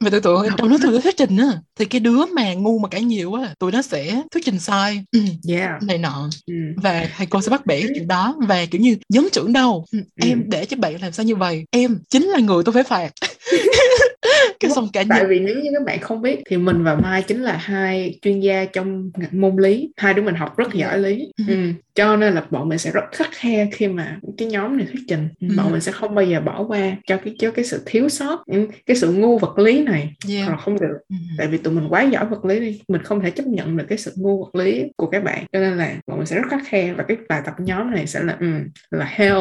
[0.00, 1.46] và tụi tụi trong đó tụi nó thuyết trình á
[1.78, 5.04] thì cái đứa mà ngu mà cãi nhiều á tụi nó sẽ thuyết trình sai.
[5.12, 5.82] Ừ, Yeah.
[5.82, 6.28] này nọ.
[6.46, 6.54] Ừ.
[6.76, 8.36] và thầy cô sẽ bắt bẻ chuyện đó.
[8.48, 9.84] Và kiểu như nhóm trưởng đâu?
[9.92, 11.64] Ừ, em để cho bạn làm sao như vậy?
[11.70, 13.10] Em chính là người tôi phải phạt
[14.60, 17.22] cái xong cả Tại vì nếu như các bạn không biết thì mình và Mai
[17.22, 21.32] chính là hai chuyên gia trong môn lý, hai đứa mình học rất giỏi lý.
[21.38, 21.44] Ừ.
[21.48, 21.54] Ừ.
[21.94, 25.02] Cho nên là bọn mình sẽ rất khắt khe khi mà cái nhóm này thuyết
[25.08, 25.28] trình.
[25.40, 25.48] Ừ.
[25.56, 28.44] Bọn mình sẽ không bao giờ bỏ qua cho cái cho cái sự thiếu sót,
[28.86, 30.14] cái sự ngu vật lý này.
[30.28, 30.48] yeah.
[30.48, 31.16] Còn không được, ừ.
[31.38, 33.84] tại vì tụi mình quá giỏi vật lý đi, mình không thể chấp nhận được
[33.88, 35.44] cái sự ngu vật lý của các bạn.
[35.52, 38.06] Cho nên là bọn mình sẽ rất khắt khe và cái bài tập nhóm này
[38.06, 38.46] sẽ là ừ,
[38.90, 39.40] là hell,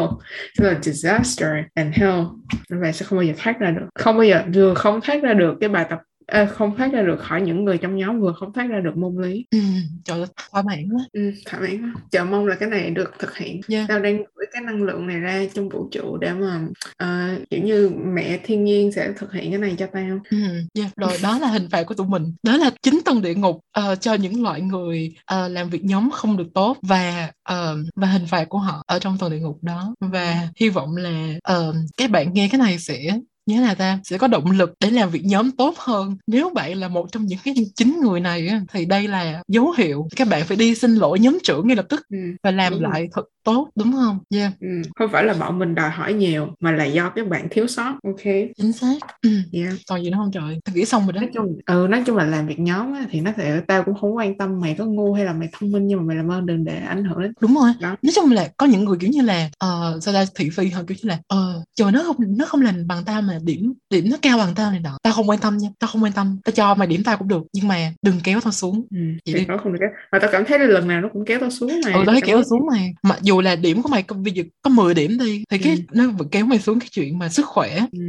[0.58, 2.22] sẽ là disaster and hell
[2.70, 5.34] và sẽ không bao giờ thoát ra được không bao giờ vừa không thoát ra
[5.34, 8.34] được cái bài tập à, không thoát ra được khỏi những người trong nhóm vừa
[8.34, 9.60] không thoát ra được môn lý Ừ.
[10.06, 13.12] trời ơi thỏa mãn quá ừ, thỏa mãn quá chờ mong là cái này được
[13.20, 13.86] thực hiện yeah.
[13.90, 16.62] tao đang gửi cái năng lượng này ra trong vũ trụ để mà
[16.98, 20.38] ờ, kiểu như mẹ thiên nhiên sẽ thực hiện cái này cho tao Ừ,
[20.80, 20.92] yeah.
[20.98, 23.96] rồi đó là hình phạt của tụi mình đó là chín tầng địa ngục ờ,
[23.96, 28.26] cho những loại người ờ, làm việc nhóm không được tốt và ờ, và hình
[28.28, 32.12] phạt của họ ở trong tầng địa ngục đó và hy vọng là ờ, các
[32.12, 33.20] bạn nghe cái này sẽ
[33.50, 36.50] như thế nào ta sẽ có động lực để làm việc nhóm tốt hơn nếu
[36.50, 40.08] bạn là một trong những cái chín người này á, thì đây là dấu hiệu
[40.16, 42.18] các bạn phải đi xin lỗi nhóm trưởng ngay lập tức ừ.
[42.44, 42.82] và làm rồi.
[42.82, 44.20] lại thật tốt đúng không?
[44.36, 44.54] Yeah.
[44.60, 44.68] Ừ.
[44.96, 47.94] không phải là bọn mình đòi hỏi nhiều mà là do các bạn thiếu sót
[48.04, 48.24] ok?
[48.58, 48.98] Chính xác.
[49.54, 49.74] Yeah.
[49.90, 50.60] còn gì nữa không trời?
[50.66, 51.22] Tôi nghĩ xong rồi đó.
[51.22, 53.96] Nói chung ừ nói chung là làm việc nhóm á, thì nó sẽ tao cũng
[54.02, 56.32] không quan tâm mày có ngu hay là mày thông minh nhưng mà mày làm
[56.32, 57.72] ơn đừng để ảnh hưởng đến đúng rồi.
[57.80, 57.96] Đó.
[58.02, 60.82] Nói chung là có những người kiểu như là ờ sao ra thị phi họ
[60.88, 64.10] kiểu như là ờ trời nó không nó không làm bằng tao mà điểm điểm
[64.10, 64.98] nó cao bằng tao này nọ.
[65.04, 66.40] Tao không quan tâm nha tao không quan tâm.
[66.46, 68.86] Tao cho mày điểm tao cũng được nhưng mà đừng kéo tao xuống.
[68.92, 69.00] Ừ.
[69.26, 69.46] Vậy thì đi.
[69.64, 69.80] không được
[70.12, 72.14] mà tao cảm thấy là lần nào nó cũng kéo tao xuống này ừ tao
[72.14, 74.70] thấy kéo tao xuống mày mặc dù là điểm của mày có- bây giờ có
[74.70, 75.82] 10 điểm đi thì cái Ừ.
[75.94, 78.00] nó vẫn kéo mày xuống cái chuyện mà sức khỏe ừ.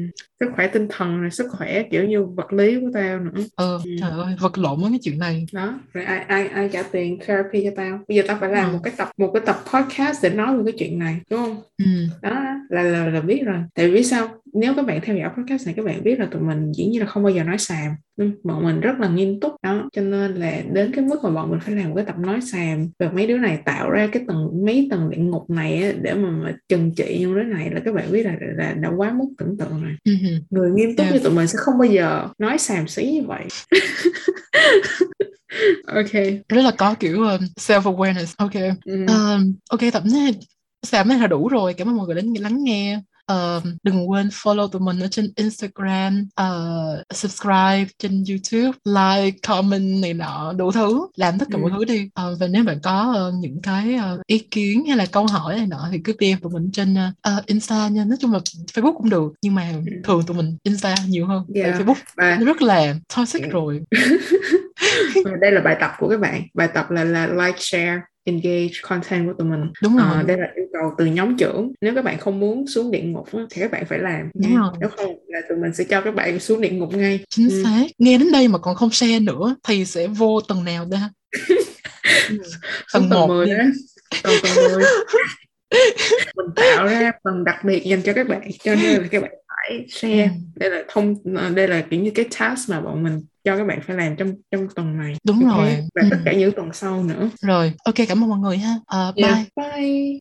[0.40, 3.80] sức khỏe tinh thần này sức khỏe kiểu như vật lý của tao nữa ờ
[3.84, 3.90] Ừ.
[4.00, 7.18] trời ơi vật lộn với cái chuyện này đó rồi ai ai ai trả tiền
[7.26, 8.72] therapy cho tao bây giờ tao phải làm Ừ.
[8.72, 11.62] một cái tập một cái tập podcast để nói về cái chuyện này đúng không
[11.78, 11.84] ừ
[12.22, 12.30] đó
[12.70, 15.74] là là là biết rồi tại vì sao nếu các bạn theo dõi podcast này
[15.74, 17.92] các bạn biết là tụi mình dĩ nhiên là không bao giờ nói xàm.
[18.16, 19.52] Ừ, bọn mình rất là nghiêm túc.
[19.62, 22.18] Đó cho nên là đến cái mức mà bọn mình phải làm một cái tập
[22.18, 25.94] nói xàm và mấy đứa này tạo ra cái tầng mấy tầng địa ngục này
[26.02, 28.90] để mà, mà trừng trị những đứa này là các bạn biết là, là, đã
[28.96, 29.96] quá mức tưởng tượng rồi.
[30.04, 30.12] Ừ
[30.50, 31.14] người nghiêm túc Yeah.
[31.14, 33.44] như tụi mình sẽ không bao giờ nói xàm xí như vậy.
[35.86, 36.12] Ok.
[36.48, 38.52] Rất là có kiểu uh, self awareness ok.
[39.08, 39.38] Ờ,
[39.70, 40.34] ok tập này
[40.82, 41.74] Sam này là đủ rồi.
[41.74, 45.32] Cảm ơn mọi người đến lắng nghe Ờ, đừng quên follow tụi mình ở trên
[45.36, 51.06] Instagram ờ, subscribe trên YouTube like comment này nọ đủ thứ.
[51.16, 51.62] Làm tất cả Ừ.
[51.62, 52.08] mọi thứ đi.
[52.14, 55.56] Ờ, và nếu bạn có ờ, những cái ờ, ý kiến hay là câu hỏi
[55.56, 58.04] này nọ thì cứ DM tụi mình trên ờ, Insta nha.
[58.04, 58.38] Nói chung là
[58.74, 59.72] Facebook cũng được nhưng mà
[60.04, 61.44] thường tụi mình Insta nhiều hơn.
[61.54, 61.74] Yeah.
[61.80, 63.48] Facebook và rất là toxic Ừ.
[63.50, 63.80] rồi.
[65.24, 66.42] Và đây là bài tập của các bạn.
[66.54, 69.60] Bài tập là là like share engage content của tụi mình.
[69.82, 70.06] Đúng rồi.
[70.12, 71.72] Ờ, đây là yêu cầu từ nhóm trưởng.
[71.80, 74.70] Nếu các bạn không muốn xuống địa ngục thì các bạn phải làm Đúng rồi.
[74.80, 77.24] nếu không là tụi mình sẽ cho các bạn xuống địa ngục ngay.
[77.28, 77.62] Chính Ừ.
[77.64, 77.86] xác.
[77.98, 80.84] Nghe đến đây mà còn không share nữa thì sẽ vô tầng nào
[82.92, 83.52] xuống tầng tầng một 10 đi.
[83.52, 83.64] đó.
[84.22, 84.82] Tầng tầng 10
[86.36, 89.30] mình tạo ra phần đặc biệt dành cho các bạn cho nên là các bạn
[89.60, 90.30] phải share Ừ.
[90.56, 91.14] đây là thông
[91.54, 94.32] đây là kiểu như cái task mà bọn mình cho các bạn phải làm trong
[94.50, 95.58] trong tuần này Đúng Ok?
[95.58, 95.68] rồi.
[95.94, 96.08] và Ừ.
[96.10, 99.36] tất cả những tuần sau nữa rồi ok cảm ơn mọi người ha Ờ, Yeah.
[99.56, 100.18] bye bye